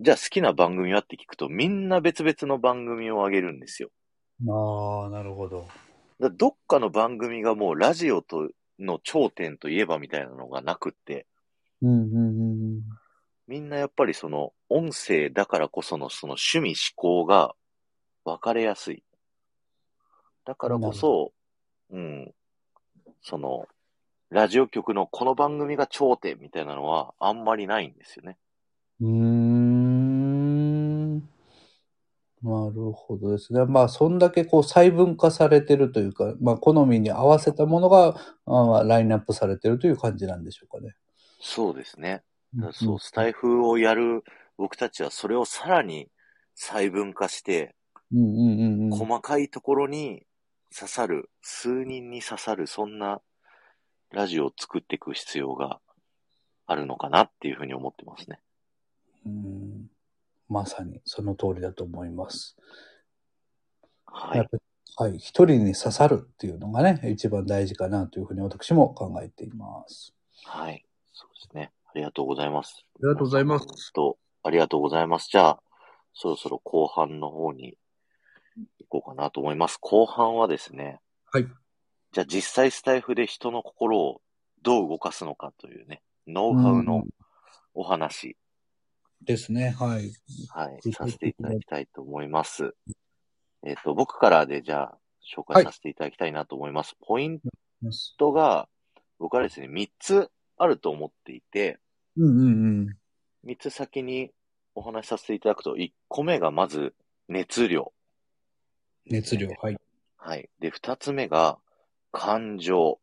[0.00, 3.90] じゃあ好きな番組はって聞くと、みんな別々の番組を上げるんですよ。
[4.48, 5.68] ああ、なるほど。
[6.18, 8.48] だどっかの番組がもうラジオと
[8.78, 11.26] の頂点といえばみたいなのがなくって、
[11.82, 12.20] うん、うん、う
[12.78, 12.82] ん。
[13.46, 17.54] みんなやっぱりその音声だからこそのその趣味思考が
[18.24, 19.04] 分かれやすい。
[20.46, 21.32] だからこそ、
[21.90, 22.32] うん、
[23.20, 23.66] その、
[24.30, 28.36] ラジオ局のこの番組が頂点みたいなのはあんまりないんですよね。
[29.00, 31.16] うーん。
[31.18, 31.22] な
[32.70, 33.64] るほどですね。
[33.64, 38.14] まあ、そんだけこう細分化されてるというか、まあ、好みに合わせたものが、
[38.46, 40.94] あーラインナップされてるという感じなんでしょうかね。
[41.40, 42.22] そうですね。
[42.72, 44.22] そう、スタイフをやる
[44.56, 46.08] 僕たちはそれをさらに
[46.54, 47.74] 細分化して、
[48.12, 48.30] うんうんう
[48.68, 48.90] んうん。
[48.90, 50.24] 細かいところに
[50.72, 53.20] 刺さる、数人に刺さる、そんな
[54.10, 55.80] ラジオを作っていく必要が
[56.66, 58.40] あるのかなっていうふうに思ってますね。
[59.26, 59.90] うん
[60.48, 62.56] まさにその通りだと思います。
[64.04, 64.48] はい。
[64.96, 65.18] はい。
[65.18, 70.12] 一人に刺さるっていうのがね、一番大事かなというふうに私も考えています。
[70.44, 70.84] はい。
[71.12, 71.70] そうですね。
[71.86, 72.84] ありがとうございます。
[72.96, 75.28] ありがとうございますと、ありがとうございます。
[75.30, 75.62] じゃあ、
[76.14, 77.76] そろそろ後半の方に
[78.80, 79.78] 行こうかなと思います。
[79.80, 81.00] 後半はですね、
[81.32, 81.46] はい。
[82.12, 84.20] じゃあ実際スタイフで人の心を
[84.62, 87.04] どう動かすのかというね、ノウハウの
[87.74, 88.36] お話、
[89.22, 89.74] ですね。
[89.78, 90.12] はい。
[90.48, 92.74] はいさせていただきたいと思います。
[93.64, 94.98] えっ、と、僕からでじゃあ
[95.36, 96.96] 紹介させていただきたいなと思います。
[97.06, 97.40] ポイン
[98.18, 98.68] トが、
[99.18, 101.78] 僕はですね、3つあると思っていて、
[102.16, 102.46] うんうんう
[102.84, 102.96] ん。
[103.46, 104.30] 3つ先に
[104.74, 106.94] お話しさせていただくと、1個目がまず
[107.28, 107.92] 熱量。
[109.06, 109.50] 熱量。
[109.60, 109.76] はい。
[110.16, 110.48] はい。
[110.60, 111.58] で、2つ目が
[112.12, 112.98] 感情。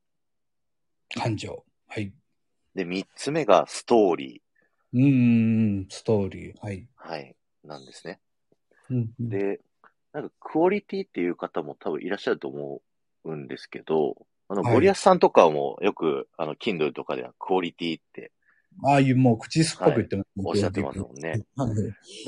[1.16, 1.64] 感情。
[1.88, 2.14] はい。
[2.76, 4.41] で、3つ目がストーリ
[4.93, 5.12] うんうんう
[5.82, 5.88] ん。
[5.89, 6.55] ストーリー。
[6.62, 6.80] はい。
[6.80, 6.86] ー。
[6.95, 7.36] はい。
[7.64, 8.20] なんですね。
[8.89, 9.60] うんうん、で、
[10.14, 12.82] なんかクオリティっていう方も多分いらっしゃると思
[13.26, 14.16] うんですけど、
[14.49, 18.32] あの、はいゴリアスさんとかもよく、あの、Kindle とかではクオリティって
[18.84, 21.43] ああいうもう口酸っぱく言ってます、おっしゃってますもんね。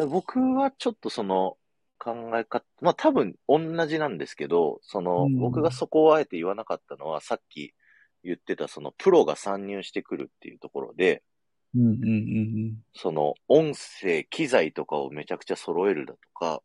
[0.09, 1.57] 僕はちょっとその
[1.99, 5.37] 考え方、まあ多分同じなんですけど、その、うん。
[5.37, 7.73] 僕がそこをあえて言わなかったのは、さっき
[8.23, 11.23] 言ってたそのプロが参入してくるっていうところで、
[11.75, 16.63] うんうんうんその音声、機材とかをめちゃくちゃ揃えるだとか、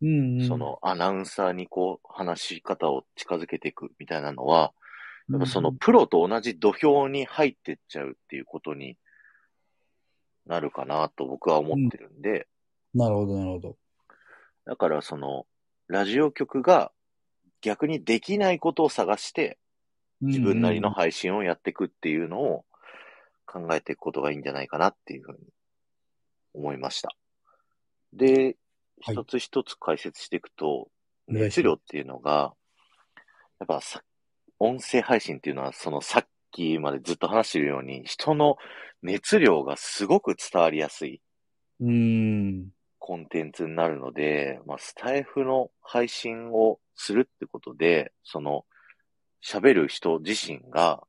[0.00, 0.08] うん。
[0.08, 0.40] うん。
[0.40, 4.72] うん、そのアナウンサーにこう話し方を近づけていくみたいなのは、
[5.30, 8.96] やっぱそのプロと同じ土俵に入ってっちゃうっていうことに
[10.46, 12.46] なるかなと僕は思ってるんで、
[12.94, 13.76] なるほど、なるほど。
[14.68, 15.46] だからその、
[15.86, 16.92] ラジオ局が
[17.62, 19.58] 逆にできないことを探して、
[20.20, 22.66] 自分なりの配信をやっていくっていうのを
[23.46, 25.38] 考えていくことがいいんじゃないかなっていうふうに
[26.52, 27.08] 思いました。
[28.12, 28.56] で、
[29.00, 30.88] はい一つ一つ解説していくと、
[31.28, 32.52] 熱量っていうのが、
[33.60, 34.02] やっぱさ、
[34.58, 38.56] 音声配信っていうのは、そのさっきまでずっと話してるように、人の
[39.02, 41.22] 熱量がすごく伝わりやすい
[41.80, 42.70] うん。
[43.08, 43.18] うん。
[43.18, 48.64] コンテンツになるので、まあ、スタイフの配信をするってことで、その、
[49.42, 51.02] 喋る人自身が、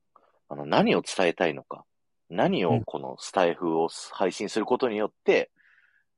[0.47, 1.85] あの、何を伝えたいのか、
[2.29, 5.51] 何うんをこのスタイフを配信することによって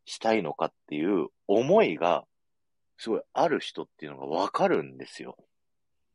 [0.06, 2.26] したいのかっていう思いが、
[2.98, 5.38] すごいある人っていうのがわかるんですよ。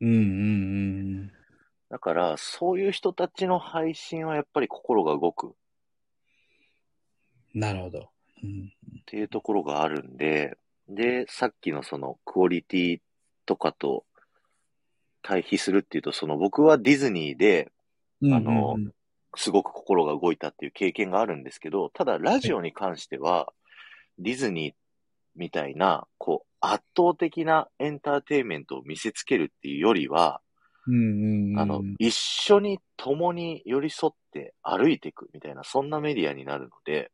[0.00, 1.32] うんうん
[1.88, 5.54] だから、そういう人たちの配信はやっぱり心が動く
[7.54, 7.60] うん。
[7.60, 8.10] なるほど。
[8.46, 9.00] うん。
[9.00, 10.56] っていうところがあるんで、
[10.88, 13.00] で、さっきのそのクオリティ
[13.44, 14.04] とかと
[15.22, 17.70] 対比するっていうと、その僕はディズニーで
[18.22, 18.92] あのうんうん
[19.36, 23.52] すごく心が動いたっていう経験があるんですけど、ただラジオに関しては、
[24.18, 24.74] ディズニー
[25.36, 30.40] みたいな、こう、圧倒的なエンターテインメントを見せつけるっていうよりは、
[30.86, 31.58] うんうんうん。
[31.58, 37.10] あの、一緒に共に寄り添って歩いていくみたいな、そんなメディアになるので、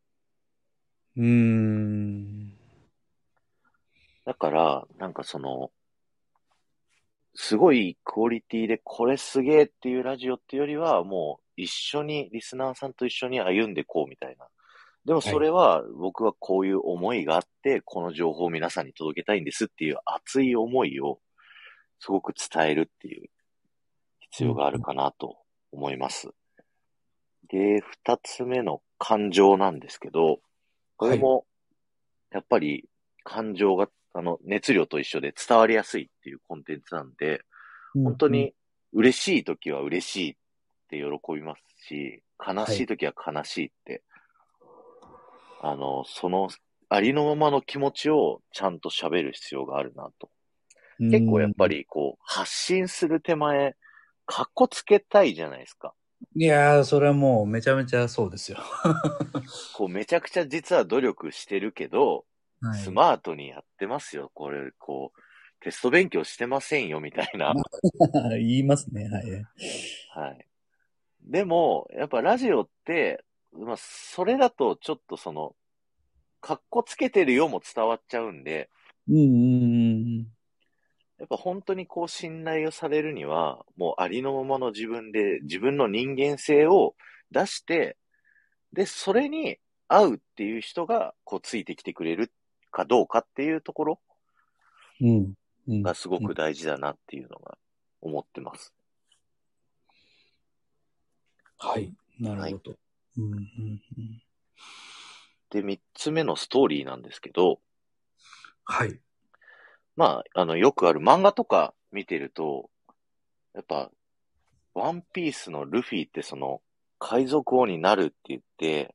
[1.17, 2.53] うーん。
[4.25, 5.71] だから、なんかその、
[7.35, 14.47] すごいクオリティでこれすげえっていうラジオっていうよりは、もう一緒に、リスナーさんと一緒に歩んでこうみたいな。
[15.05, 21.21] でもそれは、僕はこういう思いがあって、この情報を皆さんに届けたいんですっていう熱い思いを
[21.99, 23.29] すごく伝えるっていう
[24.31, 25.39] 必要があるかなと
[25.73, 26.31] 思います。
[27.49, 30.41] で、二つ目の感情なんですけど、
[31.03, 31.47] これも、
[32.31, 32.89] やっぱり
[33.25, 37.43] 感情が、あの、熱量と一緒で伝わりやすいっていうコンテンツなんで、
[37.95, 38.55] 本当に
[38.93, 40.35] 嬉しい時は嬉しいっ
[40.83, 44.03] って喜びますし、悲しい時は悲しいって、
[45.63, 46.51] あの、その
[46.91, 50.31] ありのままの気持ちをちゃんと喋る必要があるなと。
[50.99, 51.69] 結構やっぱ。
[51.69, 53.75] りこう、発信する手前、
[54.27, 55.95] かっこつけたいじゃないですか。
[56.35, 58.59] いやー、それはもうめちゃめちゃそうですよ。
[59.75, 62.25] こう、めちゃくちゃ実は努力してるけど、
[62.61, 64.31] はいスマートにやってますよ。
[64.35, 65.21] これ、こう、
[65.65, 67.55] テスト勉強してませんよ、みたいな。
[68.39, 69.47] 言いますね、はい。
[70.11, 70.47] はい。
[71.23, 75.57] でも、やっぱラジオって、まあ、それだとちょっとその、
[76.41, 78.71] かっこつけてるよも伝わっちゃうんで、
[79.09, 79.27] うんうんう
[80.23, 80.27] ん。
[81.23, 86.97] やっぱ本当にこう信頼をされるには、もうありのままの自分で自分の人間性を
[87.31, 87.97] 出して、
[88.73, 92.33] で、それに合うっていう人がこうついてきてくれる
[92.73, 94.01] かどうかっていうところ
[95.69, 97.57] がすごく大事だなっていうのが
[98.01, 98.75] 思ってます。
[101.57, 101.95] はい。
[102.19, 102.77] なるほど。
[103.19, 104.23] うんうんうん
[105.51, 107.61] で、三つ目のストーリーなんですけど、
[108.65, 108.99] はい。
[109.97, 112.71] まあ、あの、よくある漫画とか見てると、
[113.55, 113.91] やっぱ、
[114.75, 116.63] ワンピースのルフィってその、
[116.99, 118.95] 海賊王になるって言って、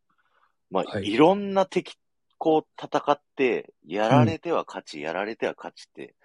[0.72, 1.98] まあ、はいい、ろんな敵、
[2.38, 6.16] こう戦って、やられては勝ち、やられては勝ちって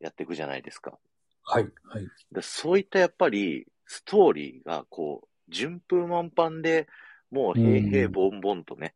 [0.00, 0.98] やっていくじゃないですか。
[1.44, 1.68] はい。
[1.84, 2.08] はい。
[2.32, 6.86] でそういったやっぱり、ストーリーがこう、順風満帆で、
[7.30, 8.94] もう平々ボンボンとね、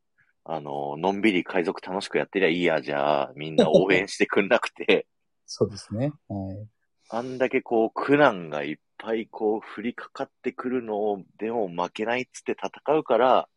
[0.48, 5.06] あの、のんびり海賊楽しくやってりゃいいや、じゃあ、みんな応援してくんなくて、
[5.44, 6.12] そうですね。
[6.28, 6.68] はい。
[7.10, 13.48] あんだけこう、苦難がいっぱいこう、降りかかってくるのを、でも負けないっつって戦うから、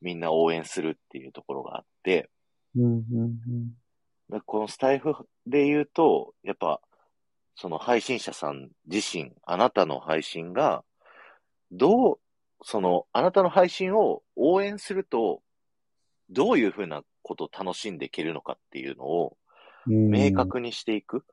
[0.00, 2.30] みんな応援するっていうところがあって、
[2.76, 3.70] うんうんうん。
[4.30, 5.14] でこのスタイフ
[5.46, 6.80] で言うと、やっぱ、
[7.56, 10.84] その配信者さん自身、あなたの配信が、
[11.72, 12.20] どう、
[12.62, 15.42] その、あなたの配信を応援すると、
[16.30, 19.36] どういうふうなことを楽しんでいけるのかっていうのを、
[19.86, 21.24] 明確にしていく。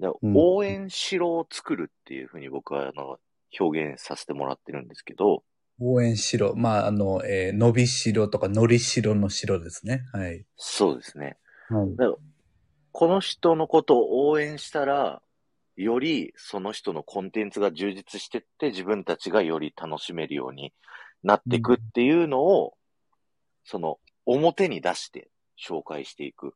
[0.00, 3.18] でうん応援しろを作るっていうふうに僕はあの
[3.60, 5.44] 表現させてもらってるんですけど、
[5.80, 6.54] 応援しろ。
[6.56, 10.04] まあ、あの、えー伸びしろとか、のりしろのしろですね。
[10.12, 10.44] はい。
[10.56, 11.36] そうですね。
[11.68, 11.96] はい。
[11.96, 12.16] だから
[12.92, 15.20] この人のことを応援したら、
[15.76, 20.72] よりその人のコンテンツが充実してって自分たちがより楽しめるように
[21.24, 22.74] なっていくっていうのを、
[23.64, 26.50] その表に出して紹介していくっ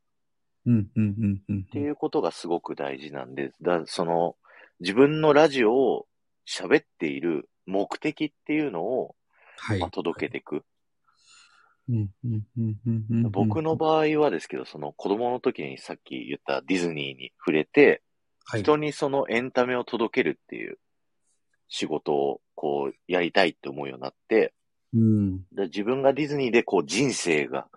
[0.65, 1.63] うん、うん、うん、うん。
[1.65, 4.35] ていうことがすごく大事なんで、だその
[4.79, 6.07] 自分のラジオを
[6.47, 9.15] 喋っている目的っていうのを、
[9.57, 10.63] はいまあ、届けていく。
[11.89, 13.31] うん、うん、うん、うんうん。
[13.31, 18.03] 僕の場合はですけど、その子供の時にさっき言ったディズニーに触れて、
[18.45, 20.77] はい、人にそのエンタメを届けるっていう
[21.67, 24.53] 仕事をこうやりたいって思うようになって、
[24.93, 27.67] うん、で自分がディズニーでこう人生が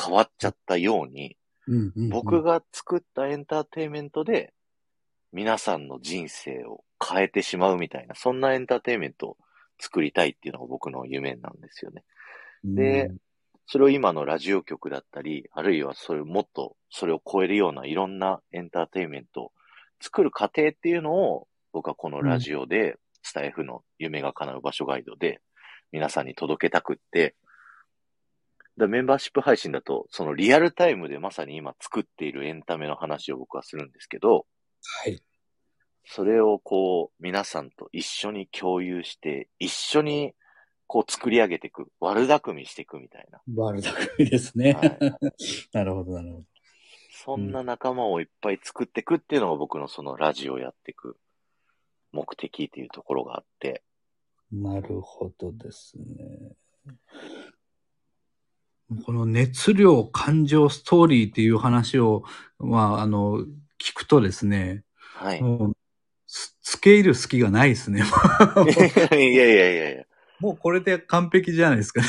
[0.00, 2.08] 変わっちゃったように、うん、うん。
[2.08, 4.52] 僕が作ったエンターテインメントで
[5.32, 9.36] 皆さんの人生を変えてしまうみたいな、そんなエンターテインメントを
[9.78, 12.04] 作りたいっていうのが僕の夢なんですよね。
[12.64, 13.10] で
[13.66, 19.52] それを今のラジオ局だったり、あるいはそれもっとそれを超えるようないろんなエンターテインメントを
[20.00, 25.40] 作る過程っていうのを僕はこのラジオで、スタイフの夢が叶う場所ガイドで
[25.92, 27.36] 皆さんに届けたくって、
[28.78, 34.46] だメンバーシップ配信だと、そのリアルタイムでまさに今作っているエンタメの話を僕はするんですけど、
[35.04, 35.22] はい。
[36.04, 40.32] それをこう皆さんと一緒に共有して、一緒に
[40.86, 43.40] こう作り上げていく、悪巧みしていくみたいな。
[43.54, 44.72] 悪巧みですね。
[44.72, 44.98] はい
[45.72, 46.44] なるほど、なるほど。
[47.24, 51.16] そんな仲間をいっぱい作っていくっていうのが僕のそのラジオをやっていく
[52.10, 53.82] 目的っていうところがあって、
[54.52, 56.52] なるほどですね。
[59.06, 62.24] この熱量、感情、ストーリーっていう話を、
[62.58, 63.38] まあ、あの、
[63.80, 64.84] 聞くとですね、
[65.14, 65.42] はい。
[65.42, 65.76] もう、
[66.26, 68.02] つつけ入る隙がないですね。
[69.12, 70.04] いやいやいやいや。
[70.40, 72.08] もうこれで完璧じゃないですかね。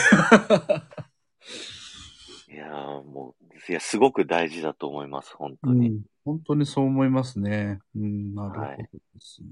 [2.53, 5.89] いやーもう、いや、すごく大事だと思います、本当に。
[5.89, 7.79] うん、本当にそう思いますね。
[7.95, 9.47] うん、なるほどですね。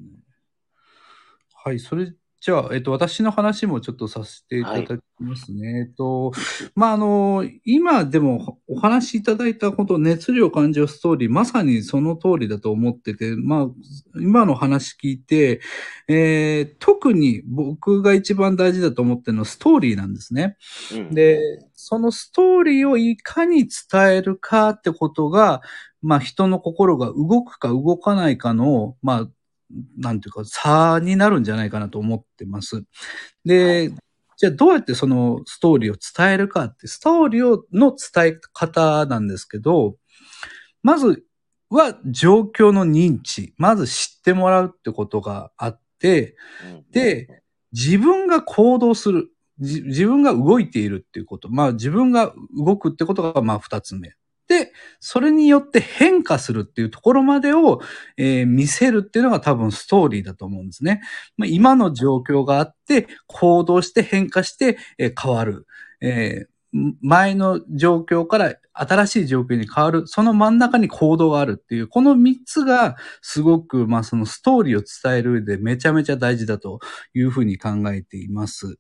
[1.63, 2.11] はい、それ
[2.41, 5.81] じゃあ、えっと、私の話もちょっとさせていただきますね。
[5.81, 6.31] えっと、
[6.73, 13.67] まあ、あの、今でもお話しいただいたこと、熱量感情ストーリー、まさにその通りだと思ってて、まあ、
[14.19, 15.61] 今の話聞いて、
[16.07, 20.57] えー特に僕が一番大事だと思ってるのはストーリーなんですね。
[20.93, 21.39] うん、で、
[21.73, 25.61] そのストーリーをいかに伝えるかってことが、
[26.01, 29.27] まあ人の心が動くか動かないかの、まあ、
[29.97, 32.83] なんていうか、差になるんじゃないかなと思ってます。
[33.45, 33.91] で、
[34.37, 39.97] じゃあどうやってそのストーリーを伝えるかって、ストーリーをの伝え方なんですけど、
[40.83, 41.23] まず
[41.69, 46.35] は状況の認知、まず知ってもらうってことがあって、
[46.73, 49.29] うんで、自分が行動する。
[49.59, 51.47] じ自分が動いているっていうこと。
[51.49, 54.15] まあ自分が動くってことがまあ二つ目。
[54.51, 57.79] で、それによって変化するっていうところまでを、
[58.17, 61.01] えー見せるっていうのが多分ストーリーだと思うんですね。
[61.37, 65.67] まあ、今の状況があって、行動して変化して、えー変わる。
[66.01, 66.51] えー
[67.01, 70.07] 前の状況から新しい状況に変わる。
[70.07, 76.79] その真ん中に行動があるっていう、この三つがすごく、まあそのストーリーを伝える上でめちゃめちゃ大事だと
[77.13, 78.77] いうふうに考えています。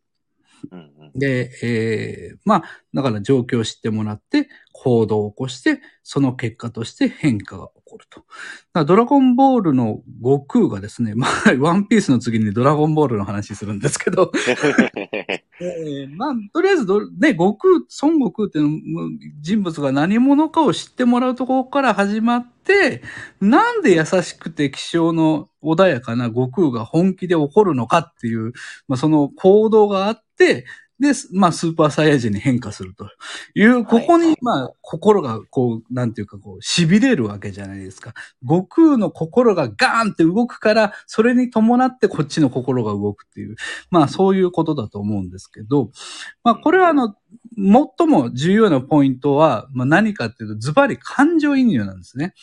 [0.71, 8.85] うんうんで、えーまあ、だから状況を知ってもらって、行動を起こして、その結果として変化が起こると。
[8.85, 14.31] ドラゴンボールの悟空がですね、まあ、ワンピースの次にドラゴンボールの話するんですけど、
[15.61, 19.09] えーまあ、とりあえずど、ね、悟空、孫悟空っていうの
[19.41, 23.03] 人物が何者かを知ってもらうところから始まって、
[23.39, 28.53] なんで優しくて気性の穏やかな悟空が本気で怒るのかっていう、
[28.87, 30.30] まあ、その行動があって、
[31.01, 33.09] で、まあ、スーパーサイヤ人に変化すると
[33.55, 38.13] いう、ここに、まあ、心が、こう、なんていうか、こう、痺れるわけじゃないですか。
[38.43, 43.55] 悟空の心がガーンって動くから、それに伴ってこっちの心が動くっていう、
[43.89, 45.89] まあ、そういうことだと思うんですけど、
[46.43, 47.15] まあ、これはあの、
[47.57, 52.33] 最も重要なポイントは、まあ、何かっていうと、ズバリ感情移入なんですね。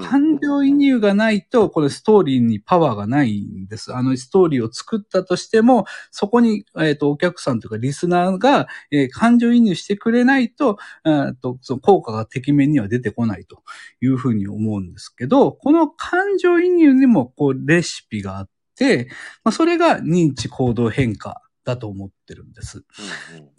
[0.00, 3.94] 感情移入がないと、これストーリーにパワーがないんです。
[3.94, 13.62] あのストーリーを作ったとしても、そこに、えっ、と、お客さんというかリスナーが、えー感情移入してくれないと、えーと、その効果が適面には出てこないと
[14.00, 19.08] いうふうに思うんですけど、この感情移入にも、こう、レシピがあって、
[19.44, 22.84] まあ、それが認知行動変化だと思ってるんです。
[23.30, 23.50] うんうん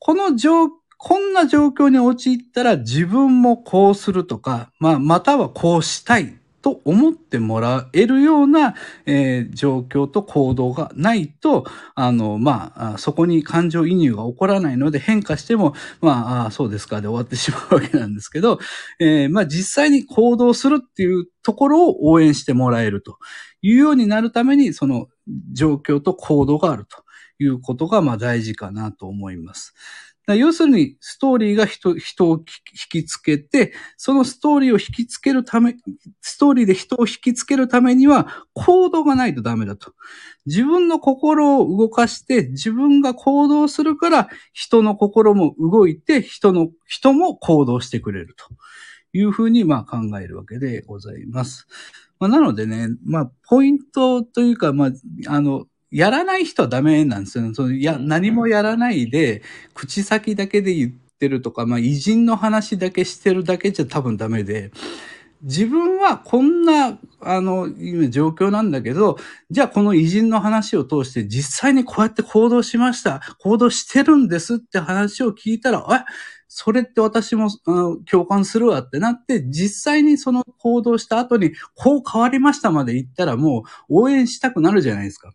[0.00, 8.74] この状、こんな状況に陥ったら自分もこうするとか、まあ、またはこうしたいと思ってもらえるような、
[9.04, 18.58] えー状況と行動がないと、あの、まあ、そこに感情移入が起こらないので変化しても、ま、ああそうですかで終わってしまうわけなんですけど、
[19.00, 23.18] えーまあ、実際に行動するっていうところを応援してもらえると
[23.60, 25.08] いうようになるために、その
[25.52, 27.04] 状況と行動があると。
[27.40, 29.74] いうことが、まあ大事かなと思います。
[30.36, 32.44] 要するに、ストーリーが人人を引
[33.02, 35.74] きつけて、そのストーリーを引きつけるため、
[36.20, 39.92] ストーリーで人を引きつけるためには、行動がないとダメだと。
[40.46, 48.44] 自分の心を動かして、自分が行動するから、人の心も動いて、人の、人も行動してくれると
[49.12, 51.66] いうふうに、まあ考えるわけでございます。
[52.20, 54.90] まあ、なのでね、まあ、ポイントというか、まあ、
[55.26, 57.54] あの、やらない人はダメなんですよね。
[57.54, 59.42] そのいや、何もやらないで、
[59.74, 64.70] 口先だけで言ってるとか、まあ、偉人の話だけしてるだけじゃ多分ダメで、
[65.42, 69.18] 自分はこんな、あの、今状況なんだけど、
[69.50, 73.20] じゃあこの偉人の話を通して実際にこうやって行動しました。
[73.40, 76.10] 行動してるんですって話を聞いたら、え、
[76.48, 85.32] それって私もあの共感するわってなって、実際にその行動した後に、こう変わりましたまで言ったらもう応援したくなるじゃないですか。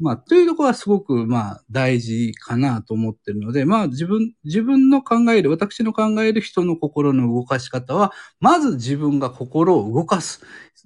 [0.00, 10.42] まあ、というところはすごく、まあ、大事かなと思ってるので、まあ、自分、自分の考える、私の考える人の心の動かし方は、まず自分が心を動かす、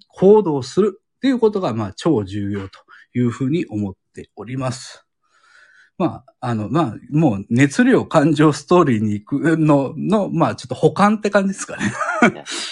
[0.08, 2.78] 行動するっていうことが、まあ、超重要と
[3.14, 5.06] いうふうに思っております。
[5.98, 11.90] まあ、あの、まあ、もう熱量、感情、ストーリーに行くの、の、まあ、ちょっと保管って感じですかね。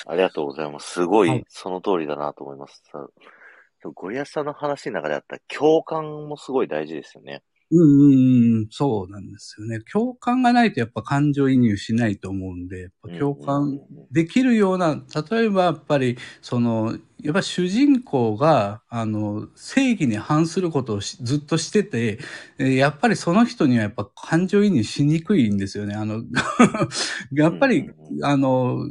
[0.07, 0.93] ありがとうございます。
[0.93, 2.83] すごはいい、その通りだなと思います。
[2.93, 3.07] さ
[3.93, 7.43] ゴリアスさんの話の中であった共感もすごい大事ですよね。
[7.71, 9.81] うんうんうん、そうなんですよね。
[9.81, 13.81] 共感がないとやっぱ感情移入しないと思うんで、共うん感うん
[14.13, 22.19] できるような、例えばやっぱり、その、やっぱ主人公が、あの、正義に反することをしずっとしてて、
[22.59, 25.95] えーやっぱりその人にはやっぱ感情移入しにくいんですよね。
[25.95, 26.23] あの、
[27.33, 27.91] やっぱり
[28.23, 28.87] あの、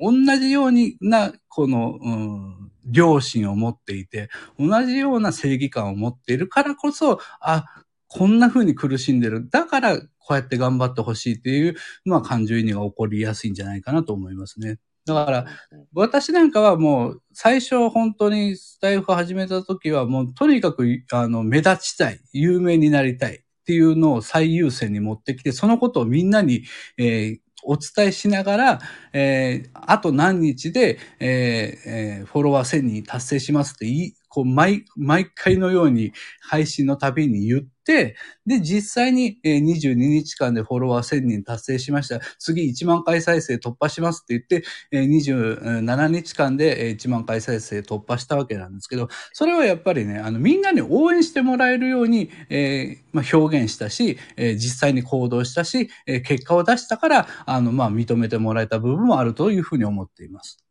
[0.00, 4.28] 同じようにな、この、うん、良心を持っていて、
[4.58, 7.64] 同じような正義感を持っているからこそ、あ、
[8.08, 9.48] こんな風に苦しんでる。
[9.50, 14.78] だから、こうやって頑張ってほしいっていう、まあ、感情移入が起こりやすいんじゃないかなと思いますね。
[15.06, 15.46] だから、
[15.94, 26.64] 私なんかはもう、最初本当にスタイフ始めた時はもう、とにかく、あの、目立ちたい、有名になりたいっていうのを最優先に持ってきて、そのことをみんなに、
[26.98, 28.80] えーお伝えしながら、
[29.12, 38.16] えー、あと何日で、えーえー、フォロワー1000人達成しますっていい、こう、毎、毎回のように配信のたびに言って、
[38.46, 42.20] で、実際に22日間でフォロワー1000人達成しました。
[42.38, 60.64] 次1万回再生突破しますって言って、27日間で1万回再生突破したわけなんですけど、それはやっぱりね、あの、みんなに応援してもらえるように、えー、まあ、表現したし、えー、実際に行動したし、えー、結果を出したから、あの、まあ、認めてもらえた部分もあるというふうに思っています。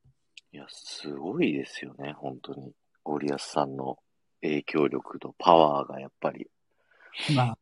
[0.51, 2.71] いや、すごいですよね、本当に。
[3.09, 3.97] ゴリアスさんの
[4.41, 6.47] 影響力とパワーがやっぱり。
[7.35, 7.57] まあ、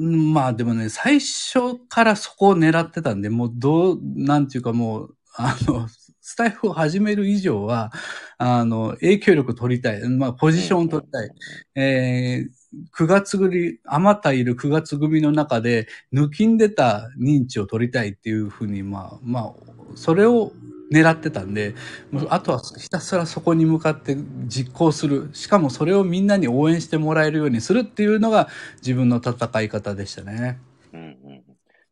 [0.00, 5.88] まあでもね、最初からそこを狙ってたんで、もうどう、なんていうかもう、あの、
[6.20, 7.90] スタイフを始める以上は、
[8.38, 10.08] あの、影響力取りたい。
[10.08, 11.30] まあ、ポジションを取りたい。
[11.74, 19.54] えー、9月組、あまたいる9月組の中で、抜きんでた認知を取りたいっていうふうに、まあ、まあ、
[19.96, 20.52] それを
[20.90, 21.74] 狙ってたんで、
[22.10, 24.16] もうあとはひたすらそこに向かって
[24.46, 25.30] 実行する。
[25.32, 30.58] しかもそれをみんなに応援してもらえるようにするっていうのが自分の戦い方でしたね。
[30.92, 31.18] うん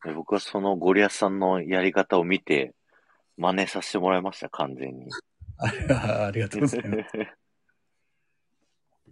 [0.05, 2.74] うん、僕はそのゴリアスさんのやり方を見て、
[3.36, 5.09] 真似させてもらいました、完全に。
[5.59, 7.12] ありがとうございます。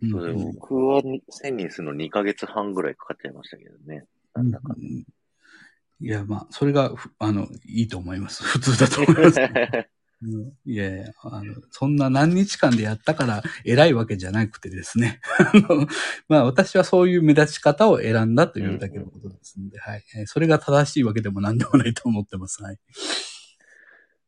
[0.03, 4.05] 僕は1000人するの2ヶ月半ぐらいかかっちゃいましたけどね。
[4.35, 5.05] なんだか、うん
[6.05, 8.45] いや、まあ、それが、あの、いいと思います。
[8.45, 9.41] 普通だと思います、
[10.23, 15.21] うん、いやいや、あの、そんな何日間でやったから偉いわけじゃなくてですね。
[15.41, 15.87] あの、
[16.29, 20.03] まあ私はそういう目立ち方を選んだというだけのことですので、うん、はい。
[20.27, 22.63] それが正しいわけでも何でもないと思ってます。
[22.63, 22.79] はい。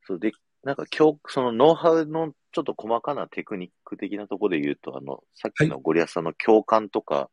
[0.07, 0.33] そうで、
[0.64, 7.31] なんか今日、そのノウハウのちょっと細かなテクニック的なところで言うと、あの、さっきのゴリアスさんの共感とか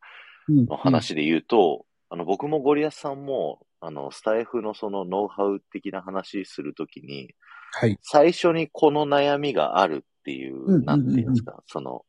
[0.48, 1.82] の話で言うと、はいうんうん
[2.14, 7.34] あの、僕もゴリアスさんも、あの、スタイフのそのノウハウ的な話するときに、
[7.72, 7.98] はい。
[8.02, 12.04] 最初にこの悩みがあるっていう、なんていうんですか、その、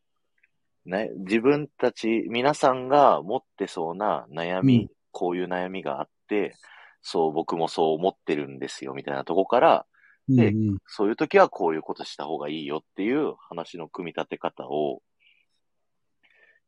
[0.86, 6.56] ね、自分たち、皆さんが持ってそうな悩み、うん、こういう悩みがあって、
[7.02, 9.86] そう、僕もそう思ってるんですよ、みたいなとこから、
[10.30, 15.02] で、うんうん、そういう時はこういうことした方がいいよっていう話の組み立て方を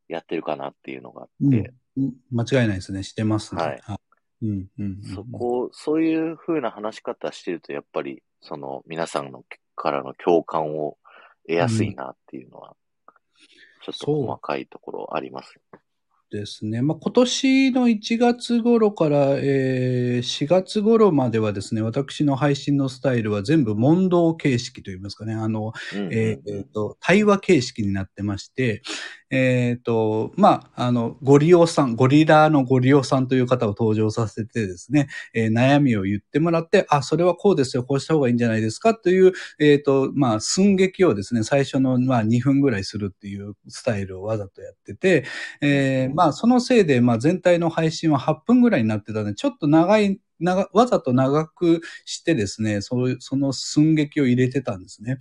[0.08, 1.74] やってるかなっていうのがあって。
[1.98, 3.04] うん、間違いないですね。
[3.04, 3.64] してますね。
[3.64, 3.82] はい。
[4.42, 9.44] うんうん、そこ、そういう風な話し方してると、やっぱり、その、皆さんの
[9.76, 10.98] からの共感を
[11.48, 12.76] 得やすいなっていうのは、
[13.84, 15.60] ちょっと細かいところあります、
[16.30, 16.82] ですね。
[16.82, 25.72] まあ、今年の1月頃から、えー、4月頃まではですね、私の配信のスタイルは全部問答形式といいますかね、あの、
[26.12, 28.82] えっ、と、対話形式になってまして、
[29.30, 45.26] えっ、ー、と、まあ、あの、ご利用さん、ゴリラのご利用さんという方を登場させてですね、えー、悩みを言ってもらって、あ、それはこうですよ、こうした方がいいんじゃないですかという、えっ、ー、と、まあ、寸劇をですね、最初の、まあ、2分ぐらいするっていうスタイルをわざとやってて、
[45.62, 55.18] えー、まあ、そのせいで、まあ、全体の配信は8分ぐらいになってたので、ちょっと長い、長わざと長くしてですね、そ、その寸劇を入れてたんですね。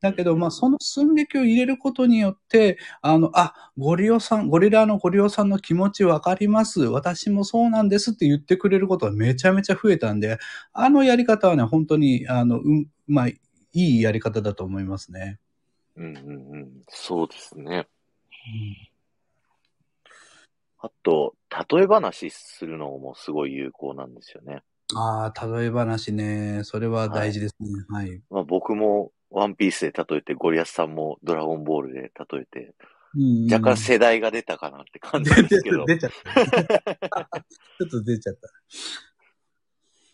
[0.00, 6.82] だけど、まあ、その寸劇を入れることによって、あの、あ、ゴリオさん、ゴリラのゴリオさんの気持ちわかります。
[6.82, 10.38] 私もそうなんですって言ってくれることがめちゃめちゃ増えたんで、
[10.72, 13.38] あのやり方はね、本当に、あの、うん、まあ、い
[13.72, 15.38] いやり方だと思いますね。
[15.96, 16.72] うんうんうん。
[16.88, 17.88] そうですね。
[18.48, 18.96] うん
[20.78, 21.34] あと、
[21.70, 24.62] 例え話するのもすごい有効なんですよね。
[24.94, 26.60] ああ、例え話ね。
[26.62, 27.68] それは大事ですね。
[27.88, 28.08] はい。
[28.08, 32.74] はい、まあ、僕もワンピースで例えて、ゴリアスさんもドラゴンボールで例えて、
[33.50, 35.84] 若干世代が出たかなって感じですけど。
[35.86, 37.40] 出ちゃった。
[37.40, 38.48] ちょっと出ちゃった。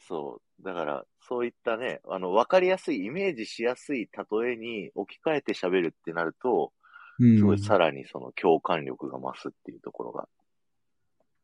[0.07, 0.63] そう。
[0.63, 6.73] だから、そういったね、あの、わかりやすい、イメージしやすい例えに置き換えて喋るってなると、
[7.19, 10.29] すごいさらにその共感力が増すっていうところが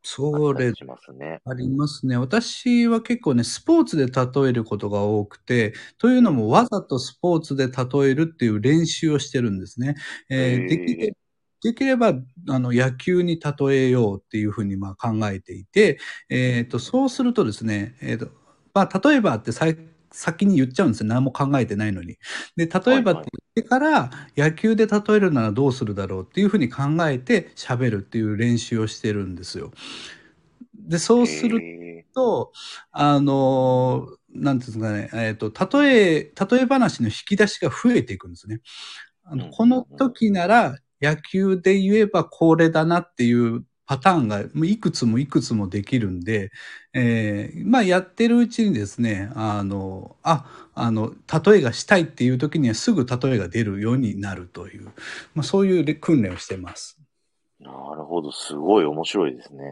[0.02, 0.72] それ、
[1.44, 2.16] ありますね。
[2.16, 9.96] 私は結構ね、スポーツで例えることが多くて、というのもわざとスポーツで例えるっていう練習をしてるんですね。
[10.30, 11.14] えー、できれ
[11.60, 12.14] できれば、
[12.48, 18.28] あの、野球に例えようっていうふうにまあ考えていて、えっ、ー、と、そうするとですね、えっ、ー、と、
[18.74, 19.76] まあ、例えばって最
[20.10, 21.06] 先に言っちゃうんですよ。
[21.06, 22.16] 何も考えてないのに。
[22.56, 29.70] で、例えばって言ってから、野球で例えるならどうするだろうっていうふうに考えて喋るっていう練習をしてるんですよ。
[30.74, 31.60] で、そうする
[32.14, 32.52] と、
[32.90, 38.60] あの、なんていうんですかね、えっ、ー、と、例え、例え話の引き出しが増えていくんですね。
[39.30, 46.52] あのこの時なら野球で言えばこれだなっていうパターンがいくつもいくつもできるんで、
[46.92, 51.14] えー、まあやってるうちにですね、あの、あ、あの、
[51.46, 54.84] 例えがしたいっていう時にはすぐ例えが出るようになるという、
[55.34, 57.00] まあそういう訓練をしてます。
[57.60, 59.62] なるほど、すごい面白いですね。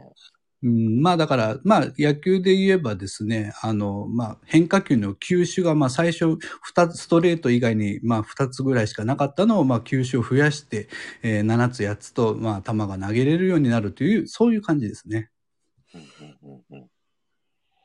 [0.63, 10.89] うん、まあだから、まあ野球で言えばですね、あの、まあ変化球の球種がまあ最初二つ、ストレート以外にまあ二つぐらいしかなかったのをまあ球種を増やして、
[11.23, 15.31] えー、7つ8つとまあ球が投げれるようになるという、そういう感じですね。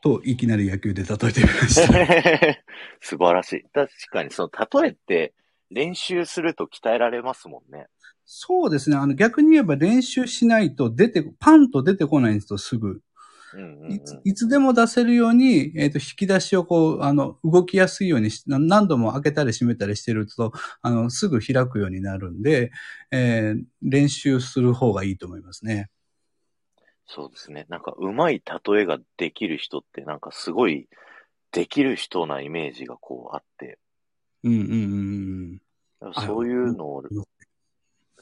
[0.01, 1.88] と、いきなり野球で例えてみました。
[3.01, 3.63] 素晴らしい。
[3.74, 5.34] 確かにその例えって
[5.69, 7.88] 練習すると鍛えられますもんね。
[8.34, 8.95] そうですね。
[8.95, 13.01] あの、逆に言えば練習しないと出て、パンと出てこないんですよ、すぐ。
[13.89, 22.71] いついつでも出せるように、えっ、ー、と、引き出しをこう、あの、動きやすいようにし、何度も開けたり閉めたりしてると、あの、すぐ開くようになるんで、
[23.11, 25.89] えー、練習する方がいいと思いますね。
[27.07, 27.65] そうですね。
[27.67, 30.88] なんか、うまい例えができる人って、なんかすごい、
[31.51, 33.77] できる人なイメージがこうあって。
[34.45, 35.61] うんうんうん
[36.01, 36.13] うん。
[36.13, 37.03] そういうのを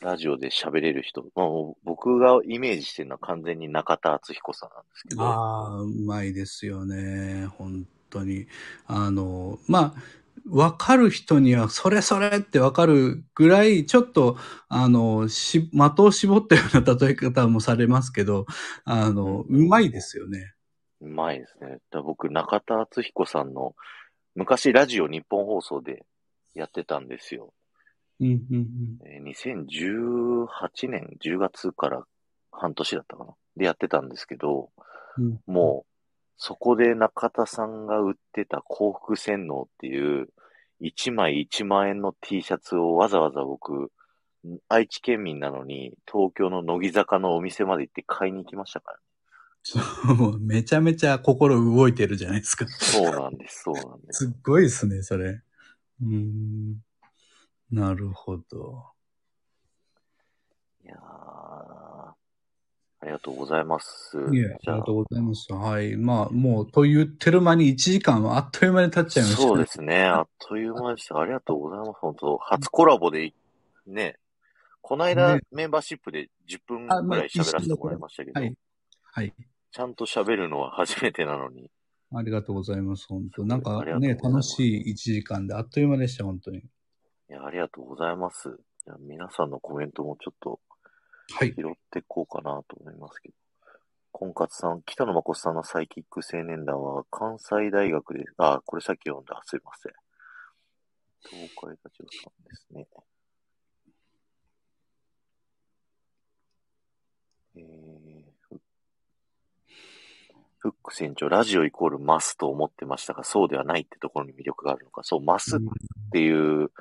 [0.02, 1.48] ラジオで喋れる人、まあ、
[1.84, 5.24] 僕がイメージしてるのは完全に中田敦彦さんなんですけど。
[5.24, 7.48] ああ、うまいですよね。
[7.58, 8.48] 本当に。
[8.88, 10.20] あの、まあ、
[10.50, 14.38] わかる人には、それそれってわかるぐらい、ちょっと、
[14.68, 18.46] あの、し、的を絞ったような例え方もされますけど、
[18.86, 20.54] あの、うまいですよね。
[21.02, 21.80] うまいですね。
[22.04, 23.76] 僕、中田敦彦さんの、
[24.36, 26.06] 昔ラジオ日本放送で
[26.54, 27.54] やってたんですよ。
[28.20, 28.68] うんうん
[29.02, 32.04] うん、2018年10月から
[32.52, 33.34] 半年だったかな。
[33.56, 34.70] でやってたんですけど、
[35.18, 35.90] うん、もう、
[36.38, 40.30] そこで中田さんが売ってた幸福洗脳っていう、
[40.82, 43.92] 1枚1万円の T シャツをわざわざ僕、
[44.70, 49.04] 愛知県民なのに、東京の乃木坂のお店まで行って買いに行きましたからね。
[49.64, 49.80] そ
[50.28, 52.66] う、めちゃめちゃ心動いてるじゃないですか。
[52.68, 54.26] そうなんです、そうなんです。
[54.26, 55.42] すっごいですね、それ。
[56.02, 56.78] うん。
[57.72, 58.86] なるほど。
[60.84, 60.96] いや
[63.02, 64.18] ありがとうございます。
[64.18, 65.54] いや、ありがとうございます。
[65.54, 65.96] はい。
[65.96, 70.04] まあ、もう、と言ってる間に1時間はあっという間に経っちゃいました、そうですね。
[70.04, 71.18] あっという間でした。
[71.18, 71.92] ありがとうございます。
[72.02, 73.34] 本当初コラボで、
[73.88, 74.18] ね、
[74.82, 78.54] この間、ね、メンバーシップで10分ぐらい喋らせてもらいましたけど、はい。
[79.04, 79.34] はい。
[79.72, 81.72] ちゃんと喋るのは初めてなのに。
[82.14, 83.06] ありがとうございます。
[83.08, 86.64] 本当なんかね、楽しい1時間であっという間でした、本当に。
[87.30, 88.60] いや、ありがとうございます。
[88.86, 90.60] じゃ皆さんのコメントもちょっと、
[91.32, 91.54] はい。
[91.54, 93.36] 拾っていこうかなと思いますけど。
[94.12, 99.94] 婚活さん、北野誠さんのサイキック青年団は関西大学で、あ、これさっき読んだ、すいません。
[101.22, 102.88] 東海立場さんですね。
[107.56, 108.58] えー、
[110.58, 115.04] フック船長、ラジオイコールマスと思ってましたが、そうではないってところに魅力があるのか。
[115.04, 115.60] そう、マスっ
[116.12, 116.72] ていう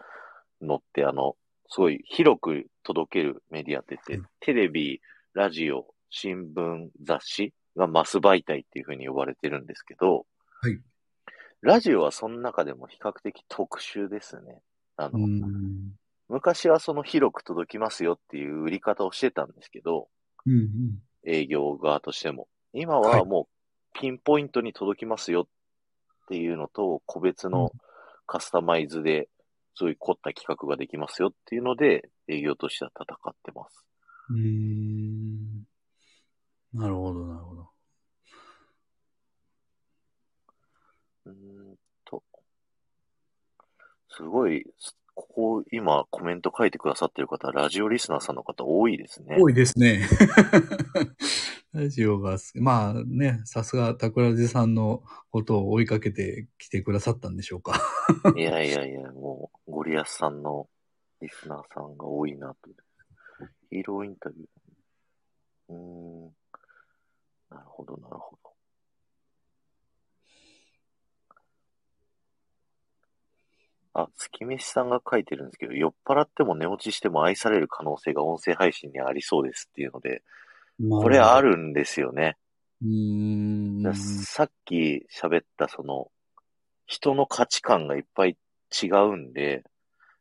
[0.63, 1.37] のって、あの、
[1.71, 5.01] すごい広く届けるメディアって言って、テレビ、
[5.35, 10.27] ラジオ、新聞、雑誌がマス媒体っていうふうに呼ばれてるんですけど、
[10.61, 10.81] はい。
[11.61, 14.61] ラジオはその中でも比較的特殊ですね。
[14.97, 15.19] あの、
[16.29, 20.09] 昔はその広く届きますよっていう売り方をしてたんですけど、
[20.47, 22.49] うんうん、営業側としても。
[22.73, 23.49] 今はも
[23.95, 25.47] うピンポイントに届きますよっ
[26.29, 27.73] ていうのと、個別の
[28.27, 29.29] カスタマイズで
[29.79, 33.87] そういう凝った企画ができますよっていうので、営業としては戦ってます。
[34.31, 35.63] うーん。
[36.73, 37.71] なるほど、なるほど。
[41.27, 42.25] うーんと。
[44.09, 44.65] すごい、
[45.19, 49.37] ここ、今コメント書いてくださってる方、ラジオリスナーさんの方多いですね。
[49.41, 50.07] 多いですね。
[51.75, 57.81] ラジオが、まあね、さすが桜地さんのことを追いかけてきてくださったんでしょうか。
[58.37, 60.69] いやいやいや、もう、ゴリアスさんの
[61.21, 62.71] リスナーさんが多いなと。
[63.71, 64.47] ヒーローインタビュー。
[65.71, 66.33] うーん。
[67.51, 68.48] なるほど、なるほど。
[74.03, 80.23] あ、月飯さんが書いてるんですけど、酔っ払っても寝落ちしても愛される可能性が音声配信にありそうですっていうので、
[80.89, 82.37] これあるんですよね。
[82.81, 86.13] うんさっき喋ったその、
[86.87, 88.37] 人の価値観がいっぱい
[88.83, 89.65] 違うんで、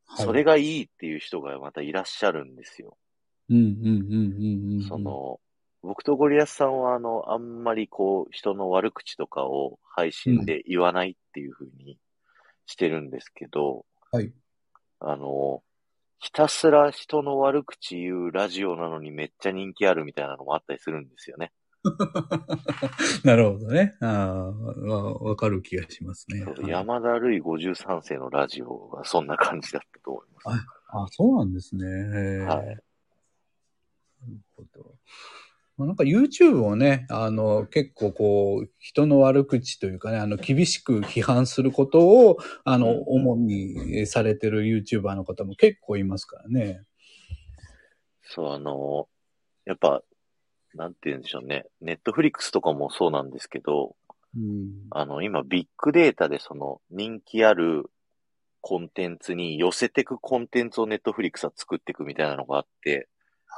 [0.08, 2.98] はい、それがいいっていう人がまたいらっしゃるんですよ。
[3.50, 4.82] うんうんうんうんうん。
[4.88, 5.40] その、
[5.84, 12.00] 僕とゴリアスさんはあの、あんまりこう、人の悪口とかを配信で言わないっていうふうに
[12.68, 14.32] してるんですけど、はい。
[15.00, 15.64] あの、
[16.20, 21.52] ひたすら人の悪口言うラジオなのにめっちゃ人気あるみたいなのもあったりするんですよね。
[23.24, 23.96] なるほどね。
[24.02, 26.46] ああ、わわかる気がしますね。
[26.68, 30.66] 山田るい53世のラジオがそんな感じだったと思います。
[30.90, 31.86] あ、そうなんですね。
[32.46, 32.66] はい
[34.28, 34.96] なるほど。
[35.78, 46.82] まあ、なんか YouTube をね、あの、結構こう、人の悪口というかね、あの、厳しく批判することを、あの、うん主にされてる YouTuber の方も結構いますからね。
[48.24, 49.08] そう、あの、
[49.66, 50.02] やっぱ、
[50.74, 51.66] なんて言うんでしょうね。
[51.80, 53.96] ネットフリックスとかもそうなんですけど、
[54.36, 54.88] うん。
[54.90, 57.90] あの、今ビッグデータでその人気ある
[58.62, 63.08] コンテンツに寄せてくコンテンツをネットフリックスは作っていくみたいなのがあって、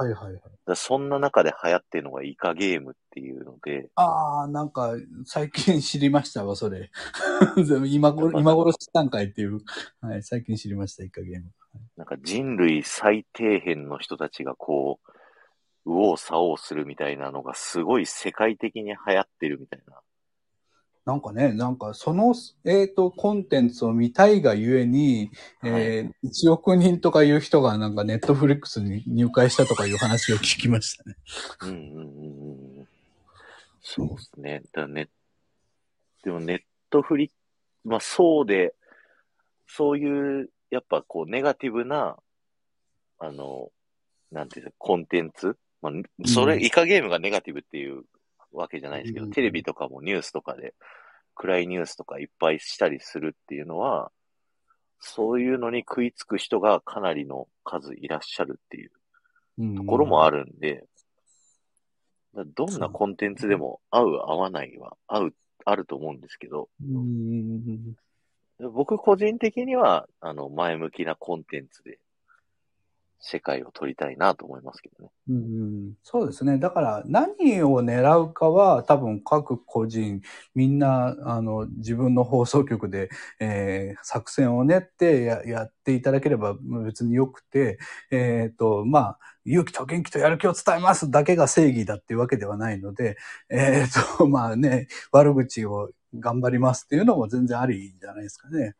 [0.02, 0.42] はいはいはい。
[0.66, 4.94] だそんな中で流行ってるのがイカゲームっていうので、ああ、なんか、
[5.26, 6.90] 最近知りましたわ、それ。
[7.86, 9.60] 今頃、今頃知ったんかいっていう。
[10.00, 11.52] はい、最近知りました、イカゲーム。
[11.98, 15.12] なんか人類最底辺の人たちがこう、
[15.86, 20.00] 右往左往するみたいなのがすごい世界的に流行ってるみたいな。
[21.10, 22.36] なんかね、なんかその、
[22.66, 25.32] えっ、と、コンテンツを見たいがゆえに、
[25.64, 31.16] えー1億人とかいう人がなんかネットフリックスに入会したとかいう話を聞きましたね。
[31.64, 32.88] うんうんうんうん。
[33.82, 34.62] そうですね。
[34.72, 35.10] だね、
[36.24, 37.32] でもネットフリ
[37.84, 38.76] まあそうで、
[39.68, 42.18] そういう、やっぱこうネガティブな、
[43.18, 43.72] あの、
[44.32, 45.58] なんていうの、コンテンツ？
[45.82, 45.94] まあ、
[46.28, 48.04] それ、うんイカゲームがネガティブっていう
[48.52, 50.74] わけじゃないですけど、うんテレビとかもニュースとかで、
[51.36, 54.12] 暗いニュースとかいっぱいしたりするっていうのは、
[55.00, 60.46] そういうのに食いつく人がかなりの数いらっしゃるっていうところもある。
[60.46, 60.86] るんで、
[62.36, 65.34] だどんなコンテンツでも合う合わないは合う、
[65.66, 67.96] あると思うんですけど、うん。
[68.74, 72.00] 僕個人的には、あの、前向きなコンテンツで
[73.20, 75.12] 世界を取りたいなと思いますけどね。
[75.30, 76.58] うんそうですね。
[76.58, 80.22] だから何を狙うかは多分各個人
[80.56, 83.10] みんなあの自分の放送局で、
[83.40, 86.56] えー作戦を練ってややっていただければ
[86.86, 87.80] 別によくて、
[88.12, 93.18] えっ、と、まあ、勇気と元気とやる気を伝えますだけが正義だっていうわけではないので、
[93.50, 98.76] えっ、と、 まあね、悪口を頑張りますっていうのも全然ありじゃないですかね。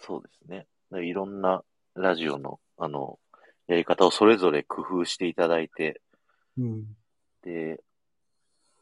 [0.00, 0.66] そうですね。
[1.02, 1.62] いろんな
[1.94, 3.18] ラジオの、あの、
[3.66, 6.00] やり方をそれぞれ工夫していただいて、
[6.56, 6.84] うん。
[7.42, 7.80] で、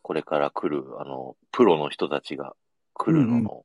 [0.02, 2.54] これから来る、あの、プロの人たちが
[2.92, 3.64] 来るのの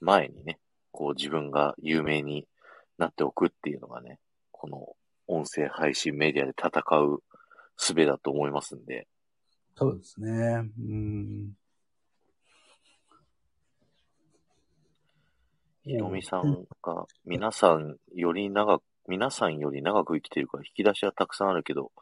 [0.00, 0.58] 前にね、
[0.90, 2.46] こう自分が有名に
[2.98, 4.18] なっておくっていうのがね、
[4.50, 7.22] この音声配信メディアで戦う
[7.76, 9.06] 術だと思いますんで、
[9.76, 10.68] そうですね。
[10.76, 11.52] うん。
[15.84, 21.92] ひろみさんが皆さんより長く、皆さんより長く生きてるから引き出しはたくさんあるけど、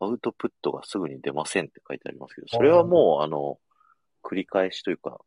[0.00, 3.58] アウトプットがすぐに出ませんって書いてありますけど、それはもう、あの、
[4.22, 5.18] 繰り返しというか、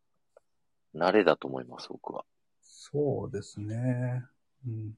[0.95, 2.23] 慣れだと思います、僕は。
[2.61, 4.23] そうですね。
[4.65, 4.93] うん。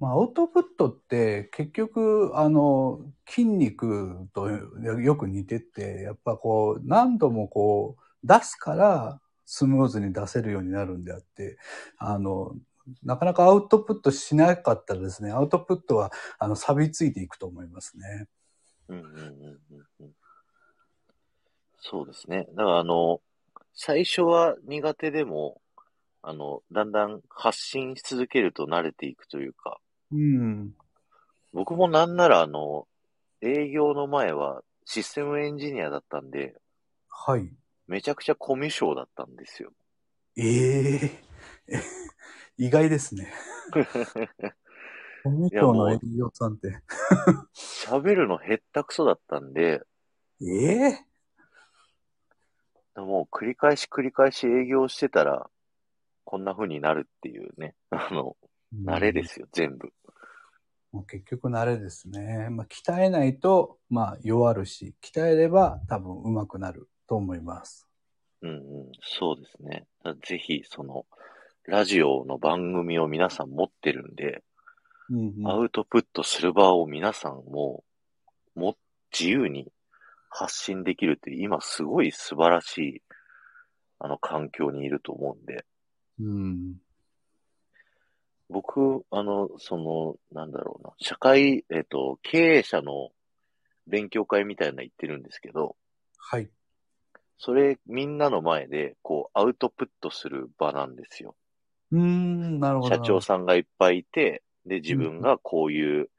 [0.00, 11.58] まあ、アウトプットって結局、あの、筋肉とよく似てて、やっぱこう、何度もこう、出すからスムーズに出せるようになるんであって、
[11.96, 12.54] あの、
[13.02, 18.28] なかなかアウトプットしなかったらですね、アウトプットは、あの、錆びついていくと思いますね。
[18.88, 20.12] うんうんうんうんうん。
[21.80, 22.46] そうですね。
[22.54, 23.20] だからあの、
[23.74, 25.60] 最初は苦手でも、
[26.22, 29.78] あの、だんだん発信し続けると慣れていくというか、
[30.10, 30.72] うん。
[31.52, 32.86] 僕もなんならあの、
[33.40, 36.54] 営業の前はシステムエンジニアだったんで、
[37.08, 37.48] はい。
[37.86, 39.72] めちゃくちゃコミュ障だったんですよ。
[40.36, 41.22] ええ
[42.58, 43.32] 意外ですね。
[45.22, 46.80] コミュ障の営業さんって。
[47.54, 49.80] 喋るのへったくそだったんで、
[50.42, 50.46] え
[50.90, 51.04] え？
[52.96, 55.48] もう繰り返し繰り返し営業してたら、
[56.24, 58.36] こんな風になるっていうね、あの、
[58.84, 59.92] 慣れですよ、全部。
[60.90, 62.48] もう結局慣れですね。
[62.50, 67.86] まあ、鍛えないと、まあ、弱るし、鍛えれば多分上手くなると思います。
[68.42, 68.58] うんうん、
[69.00, 69.86] そうですね。
[70.24, 71.06] ぜひ、その、
[71.68, 74.42] ラジオの番組を皆さん持ってるんで、
[75.10, 77.84] うんうんアウトプットする場を皆さんも、
[78.54, 78.76] も、
[79.12, 79.70] 自由に
[80.30, 83.02] 発信できるって、今すごい素晴らしい、
[83.98, 85.66] あの、環境にいると思うんで、
[86.18, 86.76] うん。
[88.48, 93.10] 僕、あの、その、なんだろうな、社会、えっ、と、経営者の
[93.86, 95.76] 勉強会みたいなの行ってるんですけど、
[96.16, 96.48] はい。
[97.36, 101.36] それ、みんなの前で、こう、アウトプットする場なんですよ。
[101.92, 102.94] うーん、なるほど。
[102.94, 106.10] 社長さんがいっぱいいて、で、自分がこういう、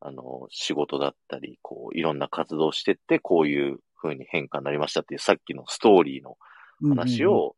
[0.00, 6.36] あの、仕事だったり、こう、いろんな活動をしてって、こういう風に変化になりましたっていう、さっきのストーリーの
[6.88, 7.56] 話うんうんうん、を、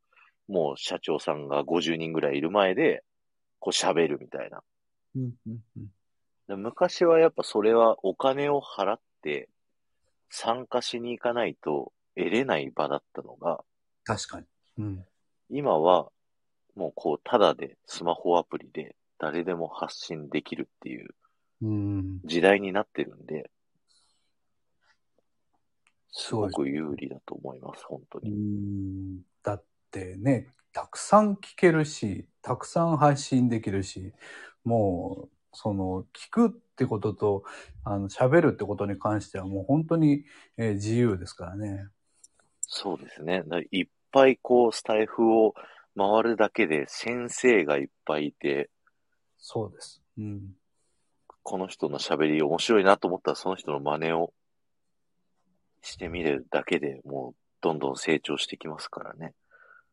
[0.48, 3.04] もう社長さんが50人ぐらいいる前で、
[3.58, 4.62] こう喋るみたいな。
[5.14, 5.86] うんうんうん
[6.50, 9.48] で昔はやっぱそれはお金を払って
[10.30, 13.60] 参加しに行かないと得れない場だったのが、
[14.02, 14.46] 確かに。
[14.78, 15.04] うん。
[15.48, 16.10] 今は
[16.80, 21.10] もうこう、ただでスマホアプリで誰でも発信できるっていう
[21.60, 22.20] うん。
[22.24, 23.50] 時代になってるんで、
[26.10, 28.30] すすごく有利だと思います、本当うに。
[28.30, 29.18] ん。
[29.42, 34.14] だってね、たくさん聞けるし、たくさん配信できるし、
[34.64, 37.44] もう、その、聞くってことと、
[37.84, 40.24] あの、喋るってことに関してはもう本当に、
[40.56, 41.88] えー自由ですからね。
[42.62, 43.42] そうですね。
[43.46, 45.54] だいっぱいこう、スタイフを
[45.96, 48.70] 回るだけで先生がいっぱいいて、
[49.38, 50.02] そうです。
[50.18, 50.54] うん。
[51.42, 54.32] この人の喋り面白いなと思ったらその人の真似を
[55.82, 59.34] してみるだけでもうどんどん成長してきますからね。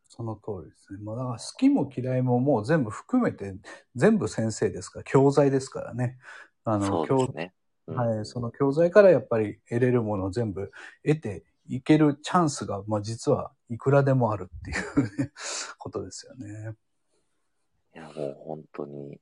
[0.09, 0.99] その通りですね。
[1.03, 3.55] まあ、だから好きも嫌いももう全部含めて、
[3.95, 6.17] 全部先生ですから、教材ですからね。
[6.63, 7.53] あの、そうですね。
[7.87, 10.71] うんはい、その教材からやっぱり得れるものを全部
[11.05, 15.31] 得ていけるチャンスが、まあ実はいくらでもあるっていう、ね、
[15.77, 16.73] ことですよね。
[17.95, 19.19] いや、もう本当に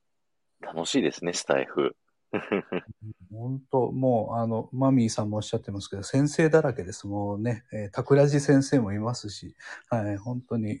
[0.60, 1.96] 楽しいですね、スタイフ。
[3.30, 7.06] 本当もう、あの、マミーさんもおっしゃってますけど、先生だらけです。
[7.06, 9.54] もうね、えー、桜地先生もいますし、
[9.88, 10.80] はい、本当に、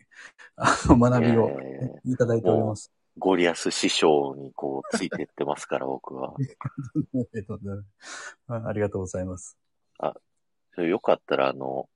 [0.56, 2.92] あの、学びをえーいただいております。
[3.18, 6.34] ゴリアス師匠にこうついてってますから、 僕は。
[8.46, 9.56] あありがとうございます。
[10.74, 11.88] それよかったら、あの、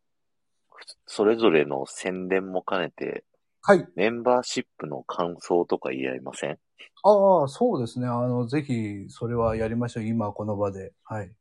[1.07, 3.25] それぞれの宣伝も兼ねて、
[3.63, 3.87] はい。
[3.95, 6.59] メンバーシップの感想とか言い合いません？
[7.03, 8.07] ああ、そうですね。
[8.07, 10.05] あの、ぜひ、それはやりましょう。
[10.05, 10.93] 今、この場で。
[11.05, 11.33] はい。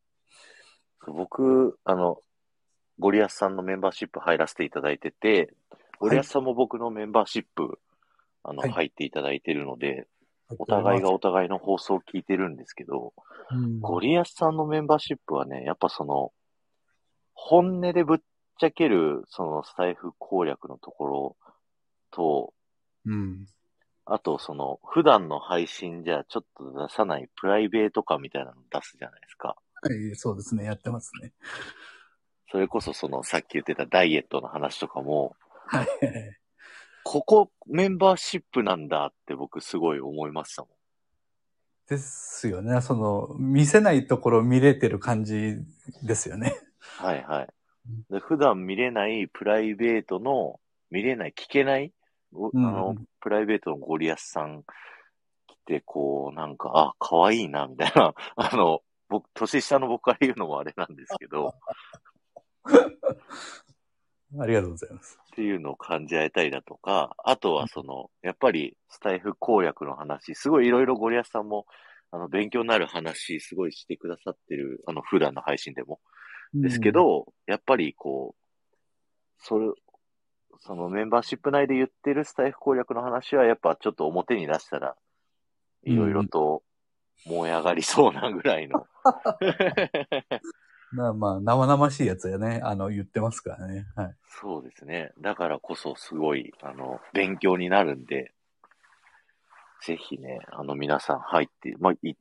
[1.07, 2.21] 僕、あの、
[2.99, 5.53] ゴリアスさんのメンバーシップ入らせていただいてて、
[5.99, 7.79] ゴリアスさんも僕のメンバーシップ、
[8.43, 10.07] あの、はい入っていただいてるので、
[10.57, 13.13] お互いがお互いの放送を聞いてるんですけど、
[13.51, 16.33] うん、ゴリアスさんのメンバーシップはね、やっぱその、
[17.33, 18.17] 本音でぶっ
[18.59, 21.37] ちゃける、そのスタイフ攻略のところ
[22.11, 22.53] と、
[23.05, 23.47] うん。
[24.05, 29.55] あとその、普段の配信じゃちょっと出さないプライベート感みたいなの出すじゃないですか。
[29.81, 30.65] はい、そうですね。
[30.65, 31.31] やってますね。
[32.51, 35.35] それこそその、さっき言ってたダイエットの話とかも、
[35.67, 35.87] はい。
[37.03, 40.71] ここメンバーシップなんだって僕すごい思いましたもん。
[41.87, 42.81] ですよね。
[42.81, 45.55] その、見せないところ見れてる感じ
[46.03, 46.55] ですよね。
[46.97, 47.47] はいはい。
[48.09, 50.59] で普段見れないプライベートの、
[50.91, 51.93] 見れない、聞けない、
[52.31, 54.63] ごうんあの、プライベートのゴリアスさん
[55.47, 61.55] 来て、こう、なんか、あ、可愛いな、みたいな、 あの、僕、年下の僕から言うのもあれなんですけど、
[64.39, 65.17] ありがとうございます。
[65.25, 71.65] っていうのを感じ合えたりだとか、あとはその、やっぱりスタイフ攻略の話、すごいいろいろゴリアスさんも、
[72.11, 75.99] あの、勉強になる話、すごいしてくださってる、あの、普段の配信でも。
[76.53, 78.39] ですけど、やっぱりこう、
[79.39, 79.67] それ、
[80.59, 84.95] そのメンバーシップ内で言ってるスタイフ攻略の話は、やっぱちょっと表に出したら、
[85.83, 86.63] いろいろと
[87.25, 88.85] 燃え上がりそうなぐらいの。
[90.91, 93.85] うん、まあまあ、生々しいやつやね、あの、言ってますからね。
[93.95, 94.15] はい。
[94.41, 95.11] そうですね。
[95.21, 98.33] だからこそすごい、あの、勉強になるんで、
[99.85, 102.15] ぜひね、あの皆さん入って、まあ、い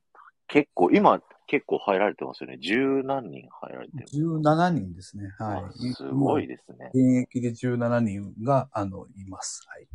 [0.47, 2.59] 結構、今結構入られてますよね。
[2.59, 4.05] 十何人入られてる。
[4.07, 5.33] 17人ですね。
[5.39, 5.93] はあい。
[5.93, 6.91] すごいですね。
[6.93, 9.63] 現役で17人が、あの、います。
[9.67, 9.87] はい。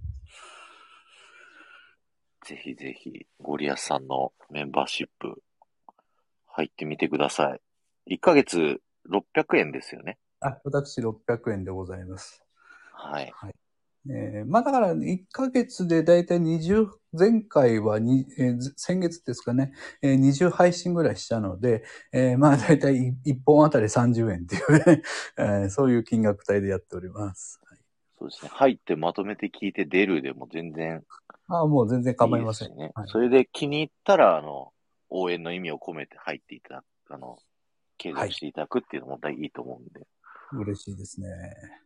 [2.45, 5.41] ぜひぜひ、ゴリアスさんのメンバーシップ、
[6.49, 8.17] 入ってみてください。
[8.17, 10.19] 1ヶ月600円ですよね。
[10.41, 12.43] あ、私600円でございます。
[12.93, 13.33] はい。
[14.11, 19.73] えーまあだから、1ヶ月でだいたい20、前回はに、えーず先月ですかね、
[20.03, 25.03] えー20配信ぐらいしたので、えーまあだいたい1本あたり30円っていうね、
[25.39, 27.61] えーそういう金額帯でやっております。
[27.65, 27.79] はい、
[28.19, 28.51] そうですね。
[28.53, 31.03] 入ってまとめて聞いて出るでも全然
[31.49, 32.77] ああ、もう全然構いません。
[32.77, 32.91] ね。
[32.95, 34.73] はいそれで気に入ったら、あの、
[35.09, 37.39] 応援の意味を込めて入っていただく、あの、
[37.97, 40.07] 継続していただくっていうのも大いいと思うんで。
[40.53, 41.84] 嬉しいですね。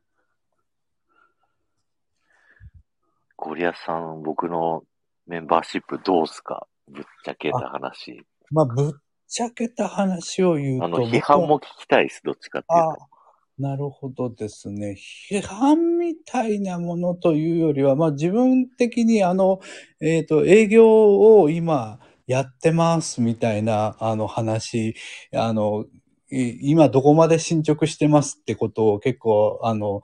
[3.40, 4.82] ゴリアスさん、僕の
[5.28, 6.66] メンバーシップどうすか？
[6.90, 8.26] ぶっちゃけた話。
[8.50, 8.92] まあ、ぶっ
[9.28, 10.84] ちゃけた話を言うと。
[10.86, 12.20] あの、批判も聞きたいです。
[12.24, 13.62] どっちかっていうあと。
[13.62, 14.96] なるほどですね。
[15.30, 19.60] 批判みたいなものというよりは、まあ自分的にあの、
[20.00, 24.96] えっ、と、営業を今やってますみたいな、あの話、
[25.32, 25.84] あの、
[26.30, 30.02] い今どこまで進捗してますってことを結構、あの、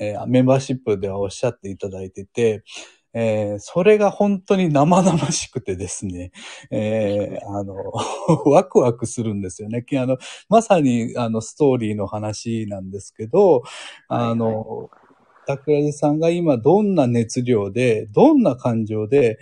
[0.00, 2.64] えーメンバーシップではおっしゃっていただいてて、
[3.14, 6.32] えーそれが本当に生々しくてですね、
[6.70, 7.74] えーあの、
[8.46, 9.84] ワクワクするんですよね。
[9.96, 10.18] あの、
[10.48, 13.62] まさに、あの、ストーリーの話なんですけど、
[14.08, 14.90] あの、
[15.46, 19.38] 桜地さんが今どんな熱量で、どんな感情で、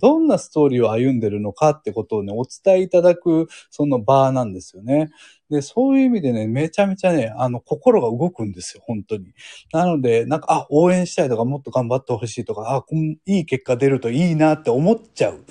[0.00, 5.10] どんなストーリーを歩んでるのかってことをね、お伝えいただく、その場なんですよね。
[5.50, 9.26] で、そういう意味でね、めちゃめちゃね、あの、心が動くんですよ、本当に。
[9.72, 12.84] なので、なんか、あ、応援したいとか、もっと頑張ってほしいとか、あ、
[13.26, 15.44] いい結果出るといいなって思っちゃう。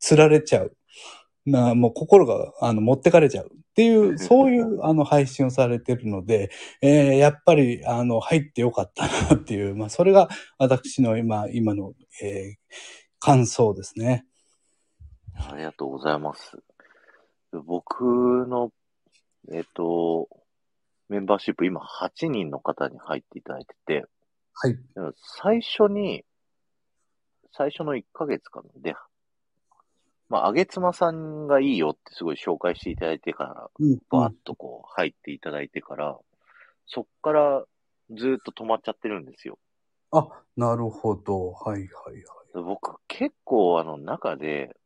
[0.00, 0.72] 釣られちゃう。
[1.50, 3.46] な、もう心が、あの、持ってかれちゃう。
[3.46, 6.50] っていう、そういう、あの、配信をされてるので、
[6.82, 11.92] えーやっぱり、あの、入ってよかったなっていう、まあ、それが私の今、今の、
[12.22, 14.24] えー感想ですね。
[15.34, 16.56] ありがとうございます。
[17.52, 18.70] 僕の、
[19.52, 20.28] えっ、と、
[21.08, 24.04] メンバーシップ今8人の方に入っていただいてて、
[24.54, 24.78] はい。
[25.40, 26.24] 最初に、
[27.52, 28.94] 最初の1ヶ月かなで、
[30.28, 33.98] まあ、あげつまさんがいいよってすごい紹介していただいてから、うん。
[34.10, 36.18] バーッとこう入っていただいてから、
[36.86, 37.64] そっから
[38.10, 39.58] ずっと止まっちゃってるんですよ。
[40.10, 41.52] あ、なるほど。
[41.52, 42.22] はい、はい、はい。
[42.54, 44.76] で僕結構あの中で、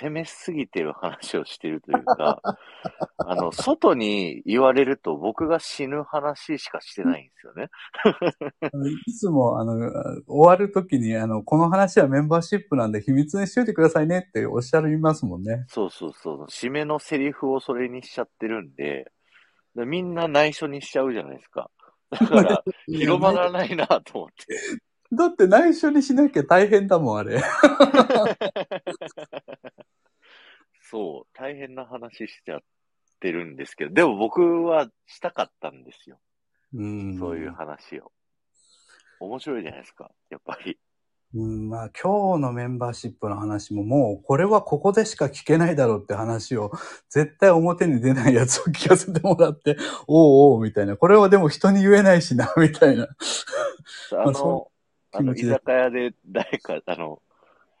[0.00, 2.40] 攻めすぎてる話をしてるというか、
[3.16, 7.68] あの、外に言われると僕が死ぬ話しかしてないんですよね。
[9.06, 9.90] いつも、あの、
[10.26, 15.64] 終わるときに、あの、この話はメンバーシップなんで秘密にしといてくださいねっておっしゃいますもんね。
[15.68, 16.44] そうそうそう。
[16.44, 19.10] 締めのセリフをそれにしちゃってるんで、
[19.74, 21.70] でみんな内緒にしちゃうじゃないですか。
[22.10, 24.58] だから、 広まらないなと思って。
[25.12, 27.40] だって内緒にしなきゃ大変だもん、あれ。
[30.90, 32.60] そう、大変な話しちゃっ
[33.20, 36.18] てるんですけど、でも僕はしたかったんですよ。
[36.74, 38.12] うんそういう話を。
[39.20, 40.78] 面白いじゃないですか、やっぱり。
[41.34, 46.70] うん、まあ今日のメンバーシップの話ももうこれはここでしか聞けないだろうって話を
[47.10, 49.76] 絶対表に出ないやつを聞かせてもらって、
[50.06, 50.96] おうおうみたいな。
[50.96, 53.08] これはでも人に言えないしな、みたいな。
[54.12, 54.70] あの、 そ
[55.12, 57.20] あの、居酒屋で誰か、あの、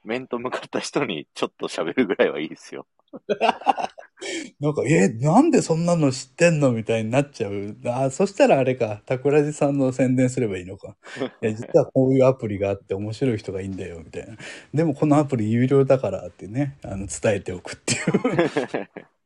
[0.06, 2.86] 面と向かった人にちょっと喋るぐらいはいいですよ。
[4.60, 7.76] なんか、え、なんでそんなの知ってんのみたいになっちゃう。
[7.84, 10.96] あ、そしたらあれか、桜地さんの宣伝すればいいのか。
[11.42, 14.36] いや、実はこういうアプリがあって面白い人がいいんだよ、みたいな。
[14.72, 18.00] でもこのアプリ有料だからってね、あの、伝えておくっていう。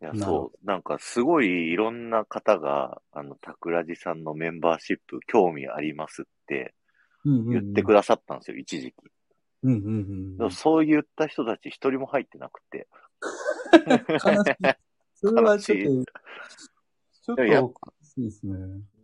[0.00, 0.66] いや、そう。
[0.66, 6.74] なんか、すごいいろんな方が、あの、桜地さんのメンバーシップ興味ありますって
[7.24, 8.94] 言ってくだださったんですよ、一時期。
[9.64, 12.88] うんうんうんでもそう言った人たち一人も入ってなくて。
[14.08, 14.54] 悲しい。
[15.14, 16.12] それはちょっ悲と、
[17.22, 17.44] ちょっと
[18.16, 18.54] いですね。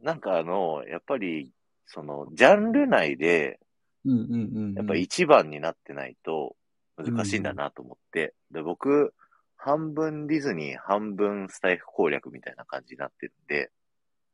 [0.03, 1.53] なんかあの、やっぱり、
[1.87, 3.61] その、ジャンル内で、
[4.05, 4.75] うんうんうん。
[4.75, 6.57] やっぱ一番になってないと
[6.97, 8.35] 難しいんだなと思って。
[8.51, 9.15] で、僕、
[9.57, 13.71] 半分ディズニー、半分スタイフ攻略みたいな感じになってるんで、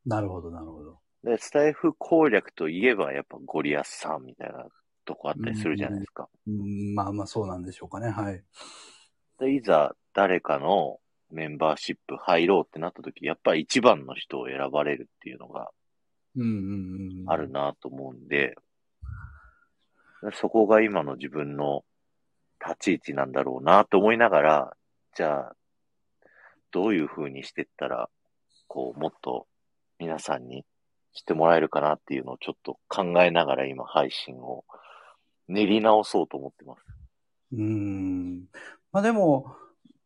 [0.07, 0.99] なるほど、なるほど。
[1.25, 4.67] で、スタイフ攻略といえばやっぱゴリアスさんみたいな
[5.05, 6.29] とこあったりするじゃないですか。
[6.47, 8.11] うん、まあまあそうなんでしょうかね。
[8.11, 8.43] はい。
[9.41, 10.99] で、いざ誰かの
[11.31, 15.71] メンバーシップ入ろうってなった時、やっぱり一番の人を選ばれるっていうのが
[16.37, 17.31] うんうんうん。
[17.31, 17.49] ある。
[17.49, 18.57] なと思うんで、
[20.33, 21.85] そこが今の自分の
[22.61, 24.77] 立ち位置なんだろうなと思いながら、
[25.17, 25.57] じゃあ、
[26.73, 28.09] どういう風にしてったら、
[28.67, 29.47] こう、もっと
[29.99, 30.65] 皆さんに
[31.15, 34.65] してもらえるかなっていうのをちょっと考えながら今配信を
[35.49, 36.85] 練り直そうと思ってます。
[37.53, 38.45] うん。
[38.93, 39.57] まあでも、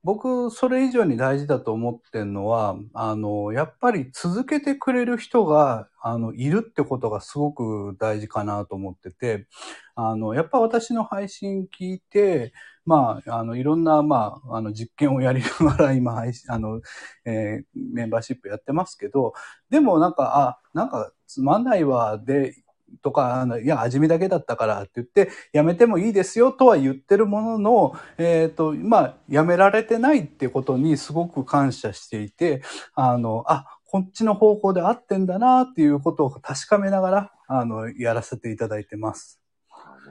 [0.05, 9.49] 僕、それ以上に大事だと思ってんのは、あの、やっぱり続けてくれる人が、あの、いるってことがすごく大事かなと思ってて、
[9.97, 12.53] あの、やっぱ私の配信聞いて、
[12.87, 16.81] まあ、あの、いろんな、まあ、あの、実験をやりながら今、配信、あの、
[17.25, 19.33] えーメンバーシップやってますけど、
[19.71, 22.55] でもなんか、あ、なんかつまんないわ、で、
[23.03, 32.63] とか、あのいや、味見だけだったからって言って、やめてもいいですよとは言ってるものの、えっ、と、まあ、やめられてないってことにすごく感謝していて、
[32.95, 39.41] あの、あ、こっちの方向で合ってんだなっていうことを確かめながら、あの、やらせていただいてます。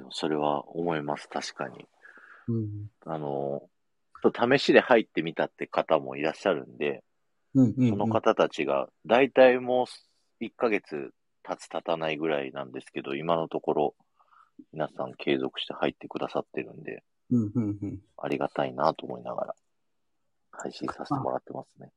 [0.09, 1.85] それは思います、確かに。
[2.47, 2.87] うん。
[3.05, 3.63] あの、
[4.33, 7.03] 試しで入ってみたって方もいらっしゃるんで、
[7.53, 7.89] うん、うん。
[7.89, 9.85] その方たちが、だいたいも
[10.41, 11.11] う1ヶ月
[11.47, 13.95] 経つ経たないぐらいなんですけど、今のところ、
[14.73, 17.99] 皆さん継続して入ってくださってるんで、うん、うん、うん。
[18.17, 19.55] ありがたいなと思いながら、
[20.51, 21.91] 配信させてもらってますね。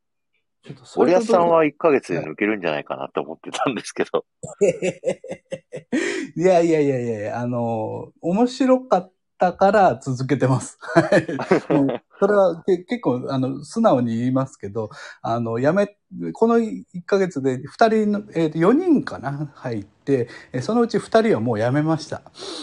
[0.62, 4.26] ちょっとそゴリアスさんはは1ヶ月で抜けるんじゃないかなと思ってたんですけど、
[6.36, 10.78] いやいやいやいやいや、あの、面白かったから続けてます。
[10.80, 11.26] はい。
[12.20, 14.90] それはけ結構、あの、素直に言いますけど、
[15.22, 15.96] あの、やめ、
[16.34, 22.22] この1ヶ月で2人の、えーと、4人かな入って、えーそのうち2人はもう辞めました。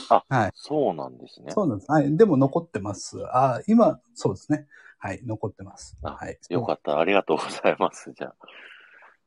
[0.10, 0.52] あはい。
[0.54, 1.52] そうなんですね。
[1.52, 1.92] そうなんです。
[1.92, 2.16] はい。
[2.16, 3.18] でも残ってます。
[3.32, 4.68] あ、今、そうですね。
[5.00, 5.22] はい。
[5.26, 5.98] 残ってます。
[6.04, 6.38] あはい。
[6.50, 7.00] よかった。
[7.00, 8.14] ありがとうございます。
[8.16, 8.36] じゃあ。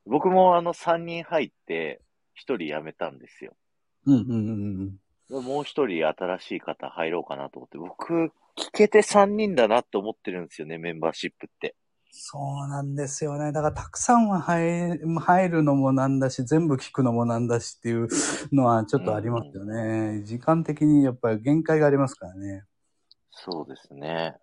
[0.05, 2.01] 僕もあの3人入って
[2.35, 3.53] 1人辞めたんですよ。
[4.05, 5.00] うんうんうんうん。
[5.39, 11.75] もう1人新しい方入ろうかなと思って、僕、聞けて3人だなって思ってるんですよね、メンバーシップって。
[12.13, 13.53] そうなんですよね。
[13.53, 18.09] だからたくさんは入入るのもなんだし、全部聞くのもなんだしっていう
[18.51, 20.21] のはちょっとありますよね。
[20.25, 22.65] 時間的にやっぱり限界がありますからね。
[23.31, 24.35] そうですね。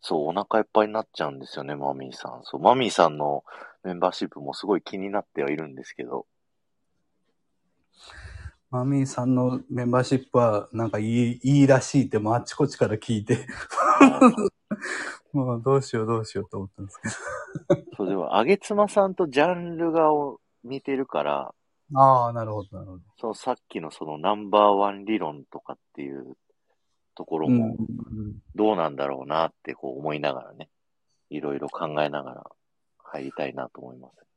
[0.00, 2.40] そう、お腹いっぱいになっちゃうんですよね、マミーさん。
[2.42, 3.44] そう、マミーさんの
[3.84, 6.26] メンバーシップもすごい気になってはいるんですけど。
[8.70, 13.46] マミーさんのメンバーシップはなんかいいいいらしいってもうあっちこっちから聞いて、
[15.32, 20.10] もうどうしようどうしようと思ったんですけそう、でも、あげつまさんとジャンルが
[20.62, 21.54] 似てるから、
[21.90, 22.00] ど。
[22.00, 23.02] ああ、なるほど、なるほど。
[23.18, 26.36] そのさっきのそのナンバーワン理論とかっていう
[27.16, 27.76] ところも
[28.54, 30.68] どうなんだろうなってこう思いながらね、
[31.28, 32.44] いろいろ考えながら
[32.98, 34.29] 入りたいなと思います。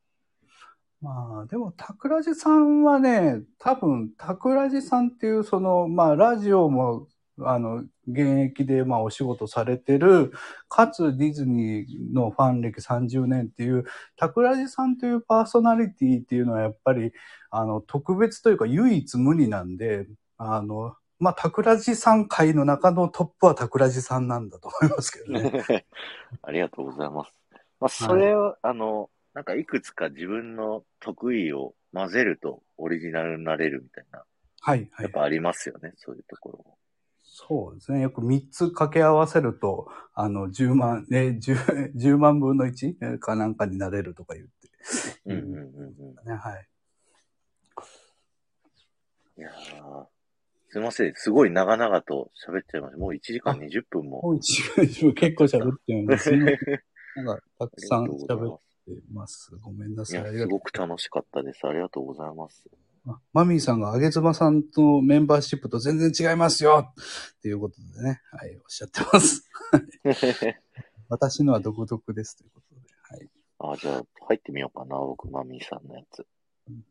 [1.03, 7.09] まあ、でも、桜地さんはね、多分、桜地さんっていう、その、まあ、ラジオも、
[7.41, 10.31] あの、現役で、まあ、お仕事されてる、
[10.69, 13.83] かつディズニーのファン歴30年っていう、
[14.17, 17.11] 桜地さんというパーソナリティっていうのは、やっぱり、
[17.49, 20.07] あの、特別というか、唯一無二なんで、
[20.37, 25.85] あの、まあ、桜地さん界の中のトップは桜地さんなんだと思いますけどね。
[26.41, 27.33] ありがとうございます。
[27.81, 34.23] まあ、それを、あの、なんかいくつか自分の得意を混ぜるとオリジナルになれるみたいな、
[34.61, 35.03] はい、はい。
[35.03, 36.77] やっぱありますよね、そういうところも。
[37.23, 38.01] そうですね。
[38.01, 44.51] よく3つ掛け合わせると、あの、10万、ね、10, 10万分の1かなんかになれるとか言って。
[45.25, 46.29] うんうんうんうん。
[46.29, 46.67] ね、はい。
[49.35, 50.05] いやー
[50.69, 51.13] すいません。
[51.15, 52.97] すごい長々と喋っちゃいました。
[52.97, 54.21] もう1時間20分も。
[54.21, 56.57] もう一時結構喋ってるんですね。
[57.15, 58.57] なんか、たくさんありがとうござい喋
[58.91, 59.55] ってます。
[59.61, 60.21] ごめんなさい。
[60.21, 61.65] や、ありがとうすごく楽しかったです。
[61.65, 62.65] ありがとうございます。
[63.05, 69.49] あマミーさんがあげつばさんとメンバーシップと全然違いますよっていうことでね、はい、おっしゃってます。
[71.09, 72.81] 私のは独特ですということで。
[73.01, 73.29] はい。
[73.59, 74.97] あ、じゃあ、入ってみようかな。
[74.97, 76.25] 僕、マミーさんのやつ
[76.69, 76.85] うん。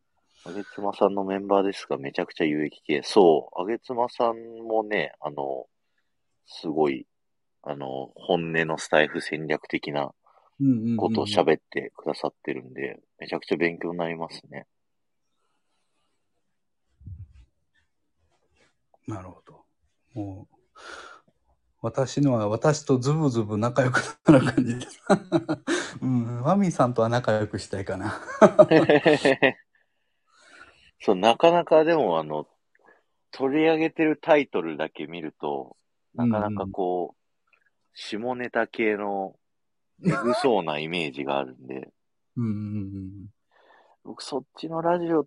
[0.45, 3.03] あげつまさんのメンバーですが、めちゃくちゃ有益系。
[3.03, 4.37] そう、あげつまさん
[4.67, 5.67] もね、あの、
[6.47, 7.07] すごい、
[7.63, 10.13] あの、本音のスタイフ戦略的な
[10.97, 14.67] ことを喋ってくださってるんで、めちゃくちゃ勉強になりますね。
[19.07, 19.65] なるほど。
[20.15, 20.57] もう、
[21.81, 25.01] 私のは私とズブズブ仲良くなる感じです。
[26.01, 28.21] うん、マミーさんとは仲良くしたいかな。
[31.01, 32.47] そう、なかなかでも、あの、
[33.33, 35.77] 取り上げてるタイトルだけ見ると、
[36.15, 37.19] なかなかこう、
[37.95, 39.35] 下ネタ系の、
[40.05, 41.91] えぐそうなイメージがあるんで、
[42.37, 42.55] うんうんう
[42.89, 43.27] ん
[44.05, 45.27] 僕そっちのラジオ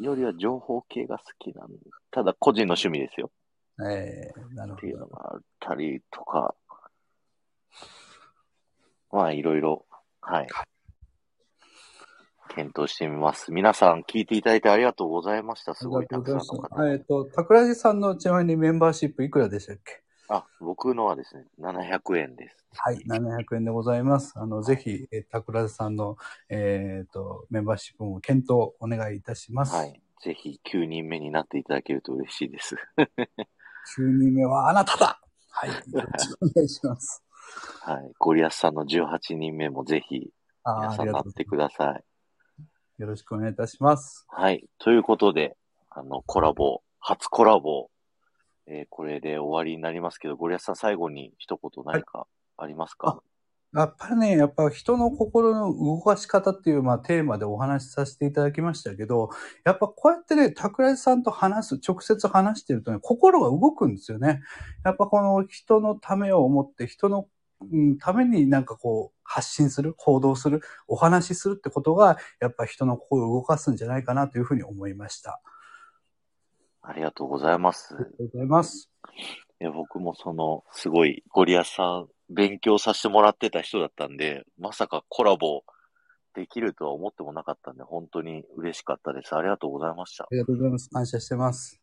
[0.00, 1.78] よりは情報系が好きなんで、
[2.12, 3.30] ただ個人の趣味ですよ。
[3.78, 3.92] うん。
[3.92, 5.16] ええなるっていうのほど。
[5.16, 6.54] があったりとか、
[9.10, 9.84] まあいろいろ、
[10.20, 10.48] はい。
[12.54, 13.52] 検討してみます。
[13.52, 15.74] 皆さん聞いていただいてありがとうございました。
[15.74, 16.88] すごいたくさんの方。
[16.88, 20.02] えっ、と、桜地さんのちなみにメンバーシップいくらでしたっけ？
[20.28, 22.56] あ、僕のはですね、700円です。
[22.76, 24.34] はい、700円でございます。
[24.36, 26.16] あの、ぜひ、えー、桜地さんの、
[26.50, 29.74] えっ、と、メンバーシップも検討お願いいたします。
[29.74, 30.02] はい。
[30.22, 32.76] ぜひ9人目になっていただけると嬉しいです。
[33.96, 37.24] 9人目はあなただはい、よろしくお願いします。
[37.82, 38.12] はい。
[38.18, 40.30] ゴリアスさんの18人目もぜひ
[40.64, 42.04] 皆さんなってください。
[42.98, 44.26] よろしくお願いいたします。
[44.28, 44.68] はい。
[44.78, 45.56] ということで、
[45.90, 47.90] あの、コラボ、初コラボ、
[48.70, 52.26] えーこれで終わりになりますけど、ゴリアスさん最後に一言何か
[52.56, 53.22] ありますか、
[53.74, 59.28] やっぱりね、やっぱ人の心の動かし方っていう、まあ、テーマでお話しさせていただきましたけど、
[59.64, 64.40] やっぱこうやってね、桜井さんと話す、直接話してるとね、心が動くんですよね。
[64.84, 67.28] やっぱこの人のためを思って、人の、
[67.60, 75.42] うん、ためになんかこう、発信する、行動する、お話しするってことが、やっぱ人の心を動かすんじゃないかなというふうに思いました。
[76.88, 77.94] ありがとうございます。
[77.94, 78.90] ありがとうございます。
[79.60, 85.64] いや、僕もその、すごい、ゴリアスさん、勉強させてもらってた人だったんで、まさかコラボ
[86.34, 89.36] できるとは思ってもなかったんで、本当に嬉しかったです。
[89.36, 90.28] ありがとうございましたあ。
[90.30, 90.88] りがとうございます。
[90.88, 91.78] 感謝してます。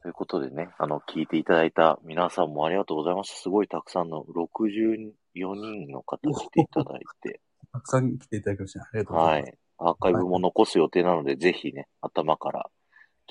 [0.00, 3.40] ということでね、あの、聞いていただいた皆さんもありがとうございました。
[3.40, 7.40] すごいたくさんの64人の方来ていただいて、
[7.72, 8.84] たくさん来ていただきました。
[8.84, 9.32] ありがとうござます。
[9.32, 9.54] はいい。
[9.78, 12.70] アーカイブも残す予定なので、ぜひね、頭から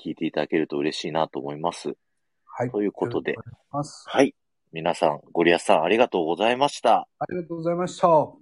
[0.02, 1.96] 聞いていただけると嬉しいなと思います。
[2.44, 2.70] はい。
[2.70, 3.36] ということで。
[3.70, 4.34] はい。
[4.72, 7.08] 皆さん、ゴリアスさん、ありがとうございました。
[7.18, 8.08] ありがとうございました。
[8.08, 8.34] は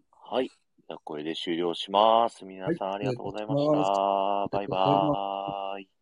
[0.43, 0.48] い。
[0.48, 2.44] じゃあこれで終了します。
[2.44, 4.56] 皆さん、はいありがとうございました。
[4.56, 5.93] バイバーイ。